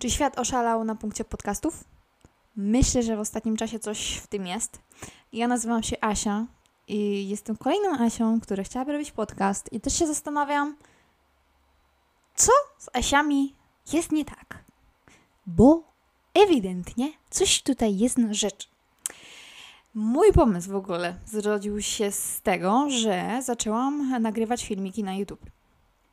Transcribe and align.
Czy 0.00 0.10
świat 0.10 0.38
oszalał 0.38 0.84
na 0.84 0.94
punkcie 0.94 1.24
podcastów? 1.24 1.84
Myślę, 2.56 3.02
że 3.02 3.16
w 3.16 3.20
ostatnim 3.20 3.56
czasie 3.56 3.78
coś 3.78 4.16
w 4.16 4.26
tym 4.26 4.46
jest. 4.46 4.78
Ja 5.32 5.48
nazywam 5.48 5.82
się 5.82 5.96
Asia 6.00 6.46
i 6.88 7.28
jestem 7.28 7.56
kolejną 7.56 7.90
Asią, 7.98 8.40
która 8.40 8.64
chciałaby 8.64 8.92
robić 8.92 9.12
podcast 9.12 9.72
i 9.72 9.80
też 9.80 9.98
się 9.98 10.06
zastanawiam, 10.06 10.76
co 12.34 12.52
z 12.78 12.88
Asiami 12.96 13.54
jest 13.92 14.12
nie 14.12 14.24
tak. 14.24 14.64
Bo 15.46 15.82
ewidentnie 16.34 17.12
coś 17.30 17.62
tutaj 17.62 17.98
jest 17.98 18.18
na 18.18 18.34
rzecz. 18.34 18.70
Mój 19.94 20.32
pomysł 20.32 20.70
w 20.70 20.76
ogóle 20.76 21.14
zrodził 21.26 21.82
się 21.82 22.12
z 22.12 22.40
tego, 22.42 22.86
że 22.90 23.40
zaczęłam 23.42 24.22
nagrywać 24.22 24.64
filmiki 24.64 25.04
na 25.04 25.14
YouTube. 25.14 25.50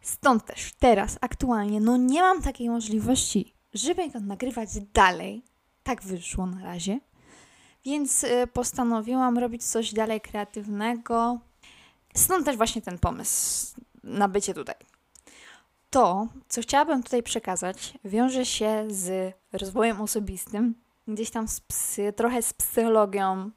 Stąd 0.02 0.46
też 0.46 0.74
teraz, 0.80 1.18
aktualnie, 1.22 1.80
no 1.80 1.98
nie 1.98 2.22
mam 2.22 2.42
takiej 2.42 2.70
możliwości, 2.70 3.57
żeby 3.74 4.10
go 4.10 4.20
nagrywać 4.20 4.70
dalej. 4.94 5.44
Tak 5.84 6.04
wyszło 6.04 6.46
na 6.46 6.64
razie. 6.64 7.00
Więc 7.86 8.24
y, 8.24 8.48
postanowiłam 8.54 9.38
robić 9.38 9.66
coś 9.66 9.94
dalej 9.94 10.22
kreatywnego. 10.22 11.40
Stąd 12.16 12.46
też 12.46 12.58
właśnie 12.58 12.82
ten 12.82 13.00
pomysł 13.00 13.76
na 14.04 14.28
bycie 14.28 14.54
tutaj. 14.54 14.76
To, 15.90 16.28
co 16.48 16.62
chciałabym 16.62 17.04
tutaj 17.04 17.24
przekazać, 17.24 17.94
wiąże 18.06 18.46
się 18.46 18.86
z 18.90 19.34
rozwojem 19.52 20.02
osobistym, 20.02 20.76
gdzieś 21.08 21.32
tam 21.32 21.48
z 21.48 21.60
psy, 21.60 22.14
trochę 22.14 22.42
z 22.42 22.54
psychologią, 22.54 23.52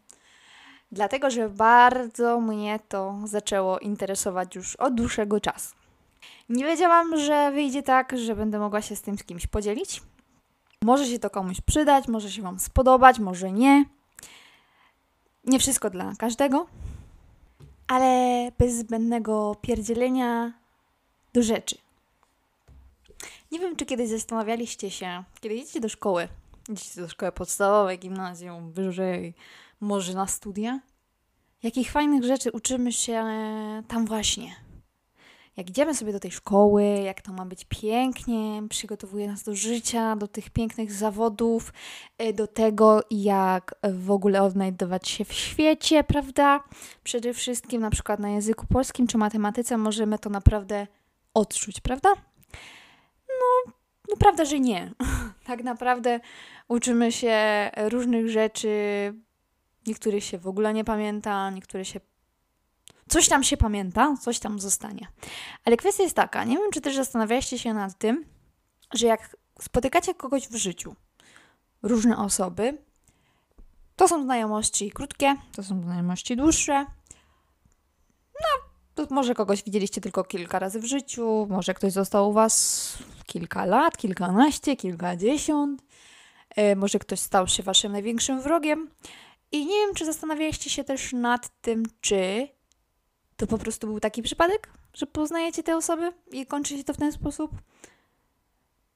dlatego 0.92 1.30
że 1.30 1.48
bardzo 1.48 2.40
mnie 2.40 2.80
to 2.88 3.18
zaczęło 3.24 3.78
interesować 3.78 4.54
już 4.54 4.76
od 4.76 4.94
dłuższego 4.94 5.40
czasu. 5.40 5.79
Nie 6.48 6.64
wiedziałam, 6.64 7.20
że 7.20 7.50
wyjdzie 7.52 7.82
tak, 7.82 8.18
że 8.18 8.36
będę 8.36 8.58
mogła 8.58 8.82
się 8.82 8.96
z 8.96 9.02
tym 9.02 9.18
z 9.18 9.24
kimś 9.24 9.46
podzielić. 9.46 10.02
Może 10.82 11.06
się 11.06 11.18
to 11.18 11.30
komuś 11.30 11.60
przydać, 11.60 12.08
może 12.08 12.30
się 12.30 12.42
Wam 12.42 12.60
spodobać, 12.60 13.18
może 13.18 13.52
nie. 13.52 13.84
Nie 15.44 15.58
wszystko 15.58 15.90
dla 15.90 16.12
każdego, 16.18 16.66
ale 17.88 18.52
bez 18.58 18.74
zbędnego 18.74 19.56
pierdzielenia 19.62 20.52
do 21.32 21.42
rzeczy. 21.42 21.78
Nie 23.52 23.58
wiem, 23.58 23.76
czy 23.76 23.86
kiedyś 23.86 24.08
zastanawialiście 24.08 24.90
się, 24.90 25.24
kiedy 25.40 25.54
idziecie 25.54 25.80
do 25.80 25.88
szkoły, 25.88 26.28
idziecie 26.68 27.00
do 27.00 27.08
szkoły 27.08 27.32
podstawowej, 27.32 27.98
gimnazjum, 27.98 28.72
wyżej, 28.72 29.34
może 29.80 30.14
na 30.14 30.26
studia, 30.26 30.80
jakich 31.62 31.90
fajnych 31.90 32.24
rzeczy 32.24 32.52
uczymy 32.52 32.92
się 32.92 33.24
tam 33.88 34.06
właśnie 34.06 34.54
jak 35.60 35.70
idziemy 35.70 35.94
sobie 35.94 36.12
do 36.12 36.20
tej 36.20 36.30
szkoły, 36.30 36.84
jak 36.84 37.22
to 37.22 37.32
ma 37.32 37.46
być 37.46 37.66
pięknie, 37.68 38.62
przygotowuje 38.68 39.26
nas 39.28 39.42
do 39.42 39.54
życia, 39.54 40.16
do 40.16 40.28
tych 40.28 40.50
pięknych 40.50 40.92
zawodów, 40.92 41.72
e, 42.18 42.32
do 42.32 42.46
tego, 42.46 43.00
jak 43.10 43.74
w 43.92 44.10
ogóle 44.10 44.42
odnajdować 44.42 45.08
się 45.08 45.24
w 45.24 45.32
świecie, 45.32 46.04
prawda? 46.04 46.64
Przede 47.04 47.34
wszystkim 47.34 47.80
na 47.80 47.90
przykład 47.90 48.20
na 48.20 48.30
języku 48.30 48.66
polskim 48.66 49.06
czy 49.06 49.18
matematyce 49.18 49.76
możemy 49.76 50.18
to 50.18 50.30
naprawdę 50.30 50.86
odczuć, 51.34 51.80
prawda? 51.80 52.08
No, 53.28 53.72
no 54.08 54.16
prawda, 54.18 54.44
że 54.44 54.60
nie. 54.60 54.92
tak 55.46 55.64
naprawdę 55.64 56.20
uczymy 56.68 57.12
się 57.12 57.36
różnych 57.76 58.28
rzeczy, 58.28 58.70
niektórych 59.86 60.24
się 60.24 60.38
w 60.38 60.46
ogóle 60.46 60.74
nie 60.74 60.84
pamięta, 60.84 61.50
niektóre 61.50 61.84
się 61.84 62.00
coś 63.10 63.28
tam 63.28 63.44
się 63.44 63.56
pamięta, 63.56 64.16
coś 64.20 64.38
tam 64.38 64.60
zostanie. 64.60 65.08
Ale 65.64 65.76
kwestia 65.76 66.02
jest 66.02 66.16
taka, 66.16 66.44
nie 66.44 66.56
wiem, 66.58 66.70
czy 66.72 66.80
też 66.80 66.96
zastanawialiście 66.96 67.58
się 67.58 67.74
nad 67.74 67.98
tym, 67.98 68.24
że 68.94 69.06
jak 69.06 69.36
spotykacie 69.60 70.14
kogoś 70.14 70.48
w 70.48 70.56
życiu, 70.56 70.96
różne 71.82 72.18
osoby, 72.18 72.78
to 73.96 74.08
są 74.08 74.22
znajomości 74.22 74.90
krótkie, 74.90 75.36
to 75.52 75.62
są 75.62 75.82
znajomości 75.82 76.36
dłuższe. 76.36 76.86
No, 78.34 78.70
to 78.94 79.14
może 79.14 79.34
kogoś 79.34 79.62
widzieliście 79.62 80.00
tylko 80.00 80.24
kilka 80.24 80.58
razy 80.58 80.80
w 80.80 80.84
życiu, 80.84 81.46
może 81.50 81.74
ktoś 81.74 81.92
został 81.92 82.30
u 82.30 82.32
Was 82.32 82.98
kilka 83.26 83.64
lat, 83.64 83.96
kilkanaście, 83.96 84.76
kilkadziesiąt, 84.76 85.82
e, 86.56 86.76
może 86.76 86.98
ktoś 86.98 87.20
stał 87.20 87.48
się 87.48 87.62
Waszym 87.62 87.92
największym 87.92 88.42
wrogiem. 88.42 88.90
I 89.52 89.66
nie 89.66 89.86
wiem, 89.86 89.94
czy 89.94 90.04
zastanawialiście 90.04 90.70
się 90.70 90.84
też 90.84 91.12
nad 91.12 91.60
tym, 91.60 91.82
czy 92.00 92.48
to 93.40 93.46
po 93.46 93.58
prostu 93.58 93.86
był 93.86 94.00
taki 94.00 94.22
przypadek, 94.22 94.68
że 94.94 95.06
poznajecie 95.06 95.62
te 95.62 95.76
osoby 95.76 96.12
i 96.30 96.46
kończy 96.46 96.76
się 96.76 96.84
to 96.84 96.94
w 96.94 96.96
ten 96.96 97.12
sposób? 97.12 97.50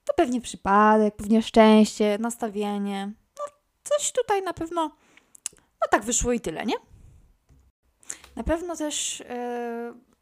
To 0.05 0.15
pewnie 0.15 0.41
przypadek, 0.41 1.17
pewnie 1.17 1.43
szczęście, 1.43 2.19
nastawienie. 2.21 3.13
No, 3.39 3.45
coś 3.85 4.13
tutaj 4.13 4.43
na 4.43 4.53
pewno, 4.53 4.97
no 5.57 5.89
tak 5.91 6.05
wyszło 6.05 6.33
i 6.33 6.41
tyle, 6.41 6.67
nie? 6.67 6.75
Na 8.37 8.43
pewno 8.43 8.77
też 8.77 9.21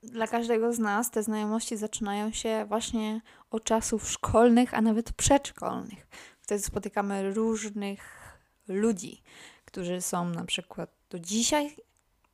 yy, 0.03 0.11
dla 0.11 0.27
każdego 0.27 0.73
z 0.73 0.79
nas 0.79 1.11
te 1.11 1.23
znajomości 1.23 1.77
zaczynają 1.77 2.33
się 2.33 2.65
właśnie 2.69 3.21
od 3.51 3.65
czasów 3.65 4.11
szkolnych, 4.11 4.75
a 4.75 4.81
nawet 4.81 5.13
przedszkolnych. 5.13 6.07
Wtedy 6.41 6.63
spotykamy 6.63 7.35
różnych 7.35 8.33
ludzi, 8.69 9.23
którzy 9.65 10.01
są 10.01 10.25
na 10.29 10.45
przykład 10.45 10.91
do 11.11 11.19
dzisiaj 11.19 11.77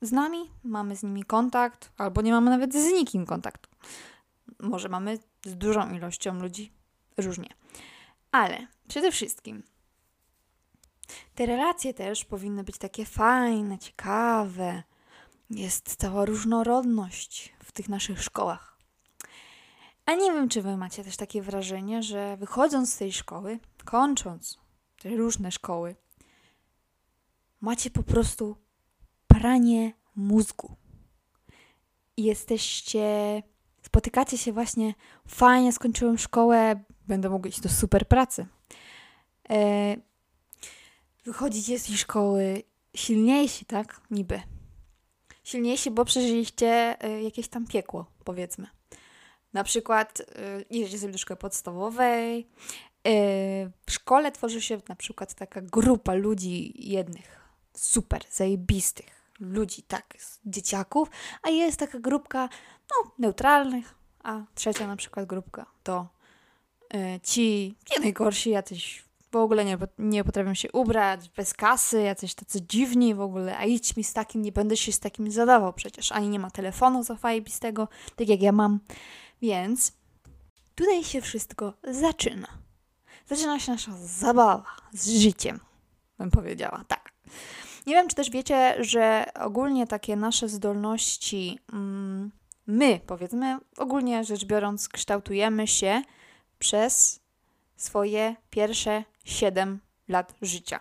z 0.00 0.12
nami, 0.12 0.50
mamy 0.64 0.96
z 0.96 1.02
nimi 1.02 1.24
kontakt, 1.24 1.92
albo 1.96 2.22
nie 2.22 2.32
mamy 2.32 2.50
nawet 2.50 2.74
z 2.74 2.92
nikim 2.92 3.26
kontaktu. 3.26 3.70
Może 4.60 4.88
mamy 4.88 5.18
z 5.44 5.56
dużą 5.56 5.94
ilością 5.94 6.34
ludzi 6.34 6.72
różnie. 7.16 7.48
Ale 8.32 8.66
przede 8.88 9.12
wszystkim 9.12 9.62
te 11.34 11.46
relacje 11.46 11.94
też 11.94 12.24
powinny 12.24 12.64
być 12.64 12.78
takie 12.78 13.04
fajne, 13.04 13.78
ciekawe. 13.78 14.82
Jest 15.50 15.96
cała 15.96 16.24
różnorodność 16.24 17.54
w 17.64 17.72
tych 17.72 17.88
naszych 17.88 18.22
szkołach. 18.22 18.78
A 20.06 20.14
nie 20.14 20.32
wiem, 20.32 20.48
czy 20.48 20.62
wy 20.62 20.76
macie 20.76 21.04
też 21.04 21.16
takie 21.16 21.42
wrażenie, 21.42 22.02
że 22.02 22.36
wychodząc 22.36 22.94
z 22.94 22.98
tej 22.98 23.12
szkoły, 23.12 23.58
kończąc 23.84 24.58
te 25.02 25.08
różne 25.08 25.52
szkoły, 25.52 25.96
macie 27.60 27.90
po 27.90 28.02
prostu 28.02 28.56
pranie 29.38 29.92
mózgu. 30.16 30.76
Jesteście, 32.16 33.42
spotykacie 33.82 34.38
się 34.38 34.52
właśnie, 34.52 34.94
fajnie 35.26 35.72
skończyłem 35.72 36.18
szkołę, 36.18 36.84
będę 37.08 37.30
mógł 37.30 37.48
iść 37.48 37.60
do 37.60 37.68
super 37.68 38.08
pracy. 38.08 38.46
E, 39.50 39.96
wychodzicie 41.24 41.78
z 41.78 41.84
tej 41.84 41.96
szkoły 41.96 42.62
silniejsi, 42.94 43.64
tak? 43.64 44.00
Niby. 44.10 44.40
Silniejsi, 45.44 45.90
bo 45.90 46.04
przeżyliście 46.04 46.96
e, 47.00 47.22
jakieś 47.22 47.48
tam 47.48 47.66
piekło, 47.66 48.06
powiedzmy. 48.24 48.66
Na 49.52 49.64
przykład 49.64 50.20
e, 50.20 50.62
idziecie 50.62 50.98
sobie 50.98 51.12
do 51.12 51.18
szkoły 51.18 51.36
podstawowej, 51.36 52.48
e, 53.06 53.10
w 53.86 53.90
szkole 53.90 54.32
tworzy 54.32 54.62
się 54.62 54.80
na 54.88 54.96
przykład 54.96 55.34
taka 55.34 55.60
grupa 55.60 56.14
ludzi 56.14 56.72
jednych, 56.90 57.40
super, 57.74 58.22
zajebistych 58.30 59.17
ludzi, 59.40 59.82
tak, 59.82 60.14
dzieciaków, 60.44 61.08
a 61.42 61.48
jest 61.48 61.78
taka 61.78 61.98
grupka, 61.98 62.48
no, 62.90 63.10
neutralnych, 63.18 63.94
a 64.22 64.40
trzecia 64.54 64.86
na 64.86 64.96
przykład 64.96 65.26
grupka 65.26 65.66
to 65.82 66.08
y, 66.94 67.20
ci 67.22 67.74
nie 67.90 68.02
najgorsi, 68.02 68.50
jacyś 68.50 69.08
w 69.32 69.36
ogóle 69.36 69.64
nie, 69.64 69.78
nie 69.98 70.24
potrafią 70.24 70.54
się 70.54 70.72
ubrać, 70.72 71.28
bez 71.28 71.54
kasy, 71.54 72.02
jacyś 72.02 72.34
tacy 72.34 72.62
dziwni 72.62 73.14
w 73.14 73.20
ogóle, 73.20 73.58
a 73.58 73.64
idź 73.64 73.96
mi 73.96 74.04
z 74.04 74.12
takim, 74.12 74.42
nie 74.42 74.52
będę 74.52 74.76
się 74.76 74.92
z 74.92 75.00
takim 75.00 75.30
zadawał 75.30 75.72
przecież, 75.72 76.12
ani 76.12 76.28
nie 76.28 76.38
ma 76.38 76.50
telefonu 76.50 77.02
zafajbistego, 77.02 77.88
tak 78.16 78.28
jak 78.28 78.42
ja 78.42 78.52
mam, 78.52 78.80
więc 79.42 79.92
tutaj 80.74 81.04
się 81.04 81.20
wszystko 81.20 81.72
zaczyna. 81.84 82.48
Zaczyna 83.26 83.60
się 83.60 83.72
nasza 83.72 83.92
zabawa 83.98 84.76
z 84.92 85.08
życiem, 85.08 85.60
bym 86.18 86.30
powiedziała, 86.30 86.84
tak. 86.88 87.12
Nie 87.88 87.94
wiem, 87.94 88.08
czy 88.08 88.16
też 88.16 88.30
wiecie, 88.30 88.84
że 88.84 89.24
ogólnie 89.40 89.86
takie 89.86 90.16
nasze 90.16 90.48
zdolności, 90.48 91.58
mm, 91.72 92.30
my 92.66 93.00
powiedzmy, 93.06 93.58
ogólnie 93.76 94.24
rzecz 94.24 94.44
biorąc, 94.44 94.88
kształtujemy 94.88 95.66
się 95.66 96.02
przez 96.58 97.20
swoje 97.76 98.36
pierwsze 98.50 99.04
7 99.24 99.80
lat 100.08 100.34
życia. 100.42 100.80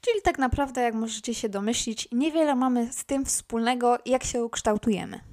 Czyli 0.00 0.22
tak 0.22 0.38
naprawdę, 0.38 0.80
jak 0.80 0.94
możecie 0.94 1.34
się 1.34 1.48
domyślić, 1.48 2.08
niewiele 2.12 2.54
mamy 2.54 2.92
z 2.92 3.04
tym 3.04 3.24
wspólnego, 3.24 3.98
jak 4.06 4.24
się 4.24 4.50
kształtujemy. 4.50 5.29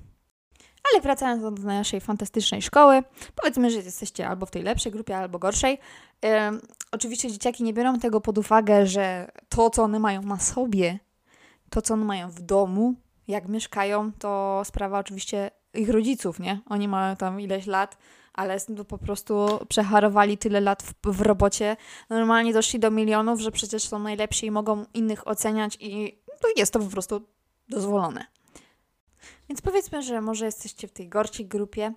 Ale 0.92 1.02
wracając 1.02 1.44
do 1.44 1.52
naszej 1.52 2.02
fantastycznej 2.02 2.62
szkoły, 2.62 3.04
powiedzmy, 3.36 3.72
że 3.72 3.78
jesteście 3.78 4.28
albo 4.28 4.46
w 4.46 4.52
tej 4.52 4.64
lepszej 4.64 4.92
grupie, 4.92 5.18
albo 5.18 5.40
gorszej. 5.40 5.80
oczywiście 6.92 7.32
dzieciaki 7.32 7.64
nie 7.64 7.74
biorą 7.74 8.00
tego 8.00 8.22
pod 8.22 8.38
uwagę, 8.38 8.88
że 8.88 9.32
to, 9.50 9.70
co 9.70 9.84
one 9.84 10.00
mają 10.00 10.22
na 10.22 10.40
sobie, 10.40 11.00
to, 11.70 11.82
co 11.82 11.94
one 11.94 12.06
mają 12.06 12.30
w 12.32 12.42
domu, 12.42 12.94
jak 13.28 13.48
mieszkają, 13.48 14.12
to 14.14 14.62
sprawa 14.66 15.00
oczywiście 15.00 15.52
ich 15.74 15.90
rodziców, 15.90 16.40
nie? 16.40 16.62
Oni 16.66 16.88
mają 16.88 17.16
tam 17.16 17.42
ileś 17.42 17.68
lat, 17.68 17.98
ale 18.34 18.58
no, 18.70 18.86
po 18.86 18.98
prostu 18.98 19.60
przecharowali 19.70 20.38
tyle 20.38 20.62
lat 20.62 20.84
w, 20.84 20.94
w 21.04 21.22
robocie. 21.22 21.78
Normalnie 22.10 22.54
doszli 22.54 22.80
do 22.80 22.92
milionów, 22.92 23.40
że 23.40 23.52
przecież 23.52 23.88
są 23.88 24.00
najlepsi 24.00 24.46
i 24.46 24.52
mogą 24.52 24.86
innych 24.94 25.28
oceniać 25.28 25.78
i 25.80 26.22
to 26.42 26.48
jest 26.56 26.74
to 26.74 26.80
po 26.80 26.86
prostu 26.86 27.22
dozwolone. 27.70 28.26
Więc 29.50 29.62
powiedzmy, 29.62 30.02
że 30.04 30.22
może 30.22 30.46
jesteście 30.46 30.88
w 30.88 30.92
tej 30.92 31.10
gorszej 31.10 31.46
grupie, 31.46 31.94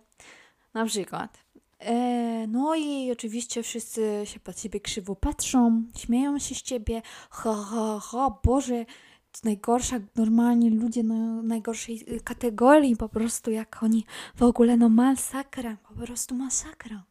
na 0.74 0.86
przykład. 0.86 1.38
E, 1.78 2.46
no 2.46 2.74
i 2.74 3.12
oczywiście 3.12 3.62
wszyscy 3.62 4.22
się 4.24 4.40
po 4.40 4.52
ciebie 4.52 4.80
krzywo 4.80 5.16
patrzą, 5.16 5.82
śmieją 5.96 6.38
się 6.38 6.54
z 6.54 6.62
ciebie. 6.62 7.02
Ha, 7.30 7.54
ha, 7.54 8.00
ha, 8.02 8.30
Boże, 8.44 8.84
to 9.32 9.40
najgorsza, 9.44 9.96
normalnie 10.16 10.70
ludzie 10.70 11.02
na 11.02 11.42
najgorszej 11.42 12.04
y, 12.08 12.20
kategorii, 12.20 12.96
po 12.96 13.08
prostu 13.08 13.50
jak 13.50 13.82
oni 13.82 14.04
w 14.36 14.42
ogóle, 14.42 14.76
no 14.76 14.88
masakra, 14.88 15.76
po 15.88 15.94
prostu 15.94 16.34
masakra. 16.34 17.04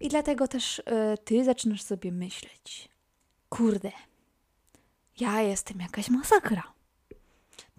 I 0.00 0.08
dlatego 0.08 0.48
też 0.48 0.78
y, 0.78 0.82
ty 1.24 1.44
zaczynasz 1.44 1.82
sobie 1.82 2.12
myśleć, 2.12 2.88
kurde, 3.48 3.92
ja 5.20 5.42
jestem 5.42 5.80
jakaś 5.80 6.10
masakra. 6.10 6.62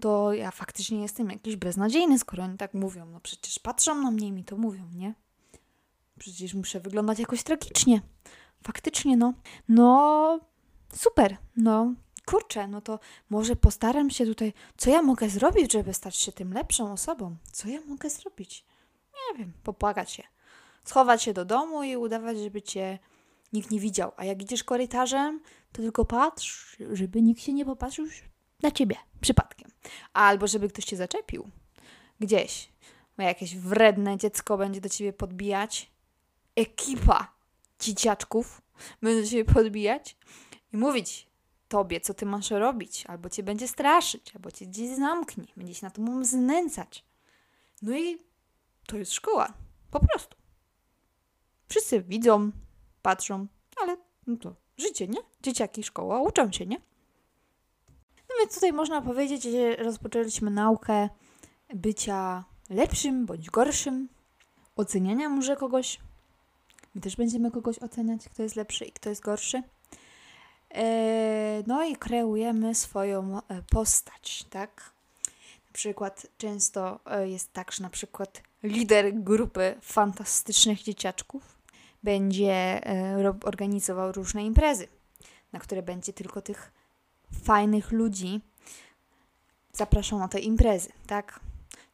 To 0.04 0.34
ja 0.34 0.52
faktycznie 0.52 1.02
jestem 1.02 1.30
jakiś 1.30 1.56
beznadziejny, 1.56 2.20
skoro 2.20 2.44
oni 2.44 2.58
tak 2.58 2.74
mówią. 2.74 3.06
No 3.06 3.20
przecież 3.20 3.60
patrzą 3.60 3.96
na 3.96 4.12
mnie 4.12 4.28
i 4.28 4.32
mi 4.32 4.44
to 4.44 4.58
mówią, 4.58 4.84
nie? 4.96 5.14
Przecież 6.20 6.54
muszę 6.54 6.80
wyglądać 6.80 7.20
jakoś 7.20 7.44
tragicznie. 7.44 8.02
Faktycznie, 8.64 9.18
no. 9.18 9.34
No, 9.70 10.40
super. 10.96 11.38
No, 11.58 11.94
kurczę, 12.26 12.68
no 12.68 12.82
to 12.82 13.00
może 13.30 13.56
postaram 13.56 14.10
się 14.10 14.26
tutaj, 14.26 14.54
co 14.78 14.90
ja 14.90 15.02
mogę 15.02 15.30
zrobić, 15.30 15.72
żeby 15.72 15.94
stać 15.94 16.16
się 16.16 16.32
tym 16.32 16.54
lepszą 16.54 16.92
osobą? 16.92 17.36
Co 17.52 17.68
ja 17.68 17.80
mogę 17.88 18.10
zrobić? 18.10 18.66
Nie 19.14 19.40
wiem, 19.40 19.54
popłakać 19.64 20.12
się. 20.12 20.24
Schować 20.84 21.24
się 21.24 21.34
do 21.34 21.46
domu 21.46 21.84
i 21.84 21.98
udawać, 21.98 22.38
żeby 22.38 22.62
cię 22.62 23.00
nikt 23.54 23.72
nie 23.72 23.80
widział. 23.80 24.12
A 24.18 24.26
jak 24.26 24.42
idziesz 24.42 24.64
korytarzem, 24.64 25.42
to 25.72 25.82
tylko 25.82 26.06
patrz, 26.06 26.78
żeby 26.92 27.22
nikt 27.22 27.42
się 27.42 27.54
nie 27.54 27.66
popatrzył 27.66 28.08
na 28.64 28.72
ciebie 28.72 28.96
przypadkiem. 29.22 29.72
Albo 30.14 30.48
żeby 30.48 30.70
ktoś 30.70 30.86
cię 30.86 30.98
zaczepił 30.98 31.50
gdzieś. 32.20 32.70
Bo 33.18 33.24
jakieś 33.24 33.56
wredne 33.56 34.18
dziecko 34.18 34.58
będzie 34.58 34.82
do 34.82 34.90
ciebie 34.90 35.14
podbijać. 35.14 35.92
Ekipa 36.56 37.34
dzieciaczków 37.80 38.62
będzie 39.02 39.22
do 39.22 39.28
ciebie 39.28 39.54
podbijać 39.54 40.18
i 40.74 40.78
mówić 40.78 41.28
tobie, 41.68 42.02
co 42.02 42.14
ty 42.14 42.26
masz 42.26 42.52
robić, 42.52 43.06
albo 43.06 43.30
cię 43.30 43.44
będzie 43.44 43.68
straszyć, 43.68 44.36
albo 44.36 44.52
cię 44.52 44.66
gdzieś 44.66 44.90
zamknie, 44.98 45.46
będzie 45.58 45.76
się 45.76 45.86
na 45.86 45.92
tobą 45.92 46.26
znęcać. 46.26 47.06
No 47.82 47.98
i 47.98 48.18
to 48.88 48.98
jest 48.98 49.14
szkoła. 49.14 49.54
Po 49.92 50.00
prostu. 50.00 50.38
Wszyscy 51.68 52.02
widzą, 52.02 52.52
patrzą, 53.02 53.48
ale 53.82 53.98
no 54.28 54.38
to 54.38 54.56
życie, 54.78 55.08
nie? 55.08 55.20
Dzieciaki, 55.44 55.84
szkoła, 55.84 56.22
uczą 56.22 56.52
się, 56.52 56.66
nie? 56.66 56.78
No 58.34 58.40
więc 58.40 58.54
tutaj 58.54 58.74
można 58.74 59.02
powiedzieć, 59.02 59.44
że 59.44 59.76
rozpoczęliśmy 59.76 60.52
naukę 60.52 61.10
bycia 61.76 62.44
lepszym 62.70 63.26
bądź 63.26 63.50
gorszym, 63.50 64.10
oceniania 64.76 65.30
może 65.30 65.56
kogoś. 65.56 66.00
My 66.96 67.02
też 67.02 67.16
będziemy 67.16 67.52
kogoś 67.52 67.80
oceniać, 67.80 68.30
kto 68.30 68.44
jest 68.44 68.56
lepszy 68.56 68.86
i 68.86 68.92
kto 68.92 69.10
jest 69.10 69.22
gorszy. 69.22 69.64
E, 70.74 71.64
no 71.68 71.84
i 71.84 71.96
kreujemy 71.96 72.76
swoją 72.76 73.38
e, 73.38 73.62
postać, 73.70 74.46
tak? 74.50 74.92
Na 75.68 75.74
przykład 75.74 76.28
często 76.38 77.00
e, 77.06 77.30
jest 77.30 77.54
tak, 77.54 77.72
że 77.72 77.84
na 77.84 77.90
przykład 77.90 78.42
lider 78.64 79.14
grupy 79.14 79.76
fantastycznych 79.82 80.84
dzieciaczków 80.84 81.58
będzie 82.04 82.82
organizował 83.44 84.12
różne 84.12 84.46
imprezy, 84.46 84.88
na 85.54 85.60
które 85.60 85.84
będzie 85.84 86.14
tylko 86.14 86.42
tych 86.42 86.72
fajnych 87.44 87.92
ludzi 87.92 88.42
zapraszał 89.74 90.20
na 90.20 90.28
te 90.28 90.40
imprezy, 90.40 90.90
tak? 91.08 91.40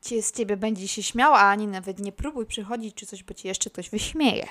Ci 0.01 0.21
z 0.21 0.31
ciebie 0.31 0.57
będzie 0.57 0.87
się 0.87 1.03
śmiał, 1.03 1.33
a 1.33 1.39
ani 1.39 1.67
nawet 1.67 1.99
nie 1.99 2.11
próbuj 2.11 2.45
przychodzić 2.45 2.95
czy 2.95 3.05
coś, 3.05 3.23
bo 3.23 3.33
ci 3.33 3.47
jeszcze 3.47 3.69
ktoś 3.69 3.89
wyśmieje. 3.89 4.47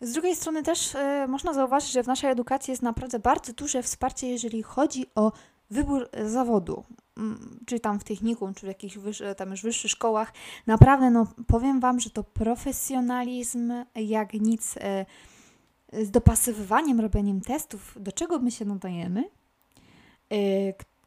Z 0.00 0.12
drugiej 0.12 0.36
strony 0.36 0.62
też 0.62 0.94
y, 0.94 0.98
można 1.28 1.52
zauważyć, 1.52 1.92
że 1.92 2.02
w 2.02 2.06
naszej 2.06 2.30
edukacji 2.30 2.70
jest 2.70 2.82
naprawdę 2.82 3.18
bardzo 3.18 3.52
duże 3.52 3.82
wsparcie, 3.82 4.28
jeżeli 4.28 4.62
chodzi 4.62 5.06
o 5.14 5.32
wybór 5.70 6.08
zawodu, 6.24 6.84
mm, 7.16 7.60
czy 7.66 7.80
tam 7.80 8.00
w 8.00 8.04
technikum, 8.04 8.54
czy 8.54 8.66
w 8.66 8.68
jakichś 8.68 8.98
wyższy, 8.98 9.34
tam 9.34 9.50
już 9.50 9.62
wyższych 9.62 9.90
szkołach. 9.90 10.32
Naprawdę, 10.66 11.10
no 11.10 11.26
powiem 11.46 11.80
Wam, 11.80 12.00
że 12.00 12.10
to 12.10 12.24
profesjonalizm 12.24 13.72
jak 13.94 14.34
nic 14.34 14.76
y, 14.76 16.04
z 16.04 16.10
dopasowywaniem, 16.10 17.00
robieniem 17.00 17.40
testów, 17.40 17.96
do 18.00 18.12
czego 18.12 18.38
my 18.38 18.50
się 18.50 18.64
nadajemy, 18.64 19.24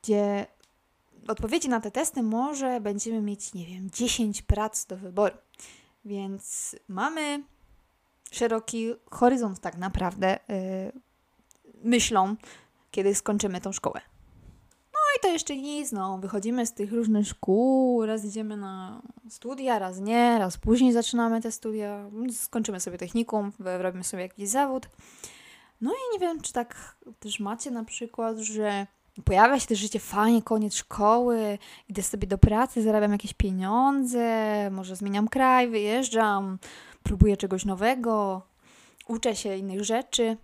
gdzie 0.02 0.46
odpowiedzi 1.28 1.70
na 1.70 1.80
te 1.80 1.92
testy 1.92 2.24
może 2.24 2.82
będziemy 2.82 3.22
mieć, 3.22 3.54
nie 3.54 3.66
wiem, 3.66 3.90
10 3.92 4.42
prac 4.42 4.86
do 4.86 4.98
wyboru. 4.98 5.36
Więc 6.06 6.76
mamy 6.88 7.44
szeroki 8.32 8.94
horyzont 9.12 9.60
tak 9.60 9.78
naprawdę 9.78 10.40
yy, 10.48 11.02
myślą, 11.84 12.36
kiedy 12.92 13.16
skończymy 13.16 13.62
tą 13.62 13.72
szkołę. 13.72 14.02
No 14.94 15.00
i 15.18 15.22
to 15.22 15.28
jeszcze 15.28 15.58
nic, 15.58 15.92
no, 15.92 16.18
wychodzimy 16.18 16.66
z 16.66 16.74
tych 16.74 16.92
różnych 16.92 17.28
szkół, 17.28 18.06
raz 18.06 18.26
idziemy 18.26 18.58
na 18.58 19.02
studia, 19.30 19.80
raz 19.80 20.00
nie, 20.00 20.40
raz 20.40 20.58
później 20.58 20.94
zaczynamy 20.94 21.42
te 21.42 21.52
studia, 21.52 22.10
skończymy 22.32 22.80
sobie 22.80 22.98
technikum, 22.98 23.52
robimy 23.60 24.04
sobie 24.04 24.24
jakiś 24.24 24.50
zawód. 24.50 24.90
No 25.82 25.92
i 25.92 26.14
nie 26.14 26.20
wiem, 26.20 26.42
czy 26.42 26.54
tak 26.54 26.96
też 27.20 27.40
macie 27.40 27.72
na 27.72 27.84
przykład, 27.84 28.38
że 28.38 28.88
pojawia 29.22 29.60
się 29.60 29.68
też 29.68 29.80
życie 29.80 30.00
fajnie, 30.00 30.42
koniec 30.42 30.76
szkoły, 30.76 31.58
idę 31.90 32.04
sobie 32.04 32.28
do 32.28 32.38
pracy, 32.38 32.84
zarabiam 32.84 33.12
jakieś 33.12 33.34
pieniądze, 33.34 34.70
może 34.72 34.96
zmieniam 34.96 35.28
kraj, 35.28 35.70
wyjeżdżam, 35.70 36.60
próbuję 37.04 37.38
czegoś 37.38 37.66
nowego, 37.66 38.42
uczę 39.08 39.36
się 39.36 39.58
innych 39.58 39.84
rzeczy. 39.84 40.38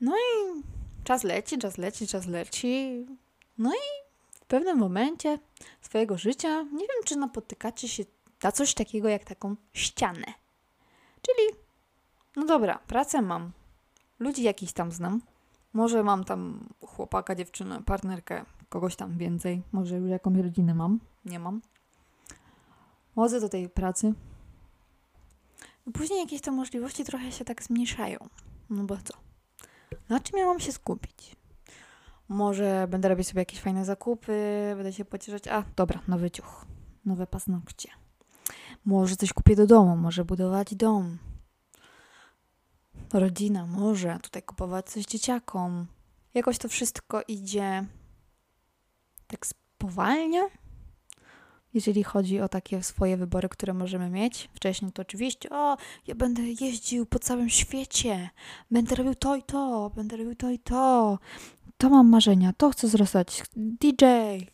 No 0.00 0.12
i 0.16 0.62
czas 1.04 1.24
leci, 1.24 1.58
czas 1.58 1.78
leci, 1.78 2.06
czas 2.06 2.26
leci. 2.26 3.06
No 3.58 3.70
i 3.70 4.12
w 4.30 4.46
pewnym 4.46 4.78
momencie 4.78 5.38
swojego 5.80 6.18
życia, 6.18 6.62
nie 6.62 6.86
wiem, 6.86 7.04
czy 7.04 7.16
napotykacie 7.16 7.88
się 7.88 8.04
na 8.42 8.52
coś 8.52 8.74
takiego 8.74 9.08
jak 9.08 9.24
taką 9.24 9.56
ścianę. 9.72 10.26
Czyli, 11.22 11.48
no 12.36 12.46
dobra, 12.46 12.78
pracę 12.86 13.22
mam, 13.22 13.52
ludzi 14.18 14.42
jakiś 14.42 14.72
tam 14.72 14.92
znam, 14.92 15.20
może 15.72 16.02
mam 16.02 16.24
tam 16.24 16.68
chłopaka, 16.86 17.34
dziewczynę, 17.34 17.82
partnerkę, 17.82 18.44
kogoś 18.68 18.96
tam 18.96 19.18
więcej, 19.18 19.62
może 19.72 19.96
już 19.96 20.10
jakąś 20.10 20.38
rodzinę 20.38 20.74
mam, 20.74 21.00
nie 21.24 21.38
mam. 21.38 21.60
Chodzę 23.14 23.40
do 23.40 23.48
tej 23.48 23.68
pracy, 23.68 24.14
później 25.94 26.18
jakieś 26.18 26.40
te 26.40 26.50
możliwości 26.50 27.04
trochę 27.04 27.32
się 27.32 27.44
tak 27.44 27.62
zmniejszają. 27.62 28.18
No 28.70 28.84
bo 28.84 28.96
co? 28.96 29.14
Na 30.08 30.20
czym 30.20 30.38
ja 30.38 30.46
mam 30.46 30.60
się 30.60 30.72
skupić? 30.72 31.36
Może 32.28 32.86
będę 32.90 33.08
robić 33.08 33.28
sobie 33.28 33.40
jakieś 33.40 33.60
fajne 33.60 33.84
zakupy, 33.84 34.32
będę 34.76 34.92
się 34.92 35.04
pocieszać. 35.04 35.48
A, 35.48 35.64
dobra, 35.76 36.00
nowy 36.08 36.30
ciuch, 36.30 36.66
nowe 37.04 37.26
paznokcie. 37.26 37.88
Może 38.84 39.16
coś 39.16 39.32
kupię 39.32 39.56
do 39.56 39.66
domu, 39.66 39.96
może 39.96 40.24
budować 40.24 40.74
dom. 40.74 41.18
Rodzina, 43.18 43.66
może 43.66 44.18
tutaj 44.22 44.42
kupować 44.42 44.86
coś 44.86 45.04
dzieciakom. 45.04 45.86
Jakoś 46.34 46.58
to 46.58 46.68
wszystko 46.68 47.22
idzie 47.28 47.86
tak 49.26 49.46
spowalnia 49.46 50.42
jeżeli 51.74 52.04
chodzi 52.04 52.40
o 52.40 52.48
takie 52.48 52.82
swoje 52.82 53.16
wybory, 53.16 53.48
które 53.48 53.74
możemy 53.74 54.10
mieć. 54.10 54.48
Wcześniej 54.54 54.92
to 54.92 55.02
oczywiście, 55.02 55.50
o, 55.50 55.76
ja 56.06 56.14
będę 56.14 56.42
jeździł 56.42 57.06
po 57.06 57.18
całym 57.18 57.48
świecie, 57.50 58.30
będę 58.70 58.94
robił 58.94 59.14
to 59.14 59.36
i 59.36 59.42
to, 59.42 59.90
będę 59.96 60.16
robił 60.16 60.34
to 60.34 60.50
i 60.50 60.58
to. 60.58 61.18
To 61.76 61.90
mam 61.90 62.08
marzenia, 62.08 62.52
to 62.52 62.70
chcę 62.70 62.88
zrostać. 62.88 63.42
DJ, 63.56 64.04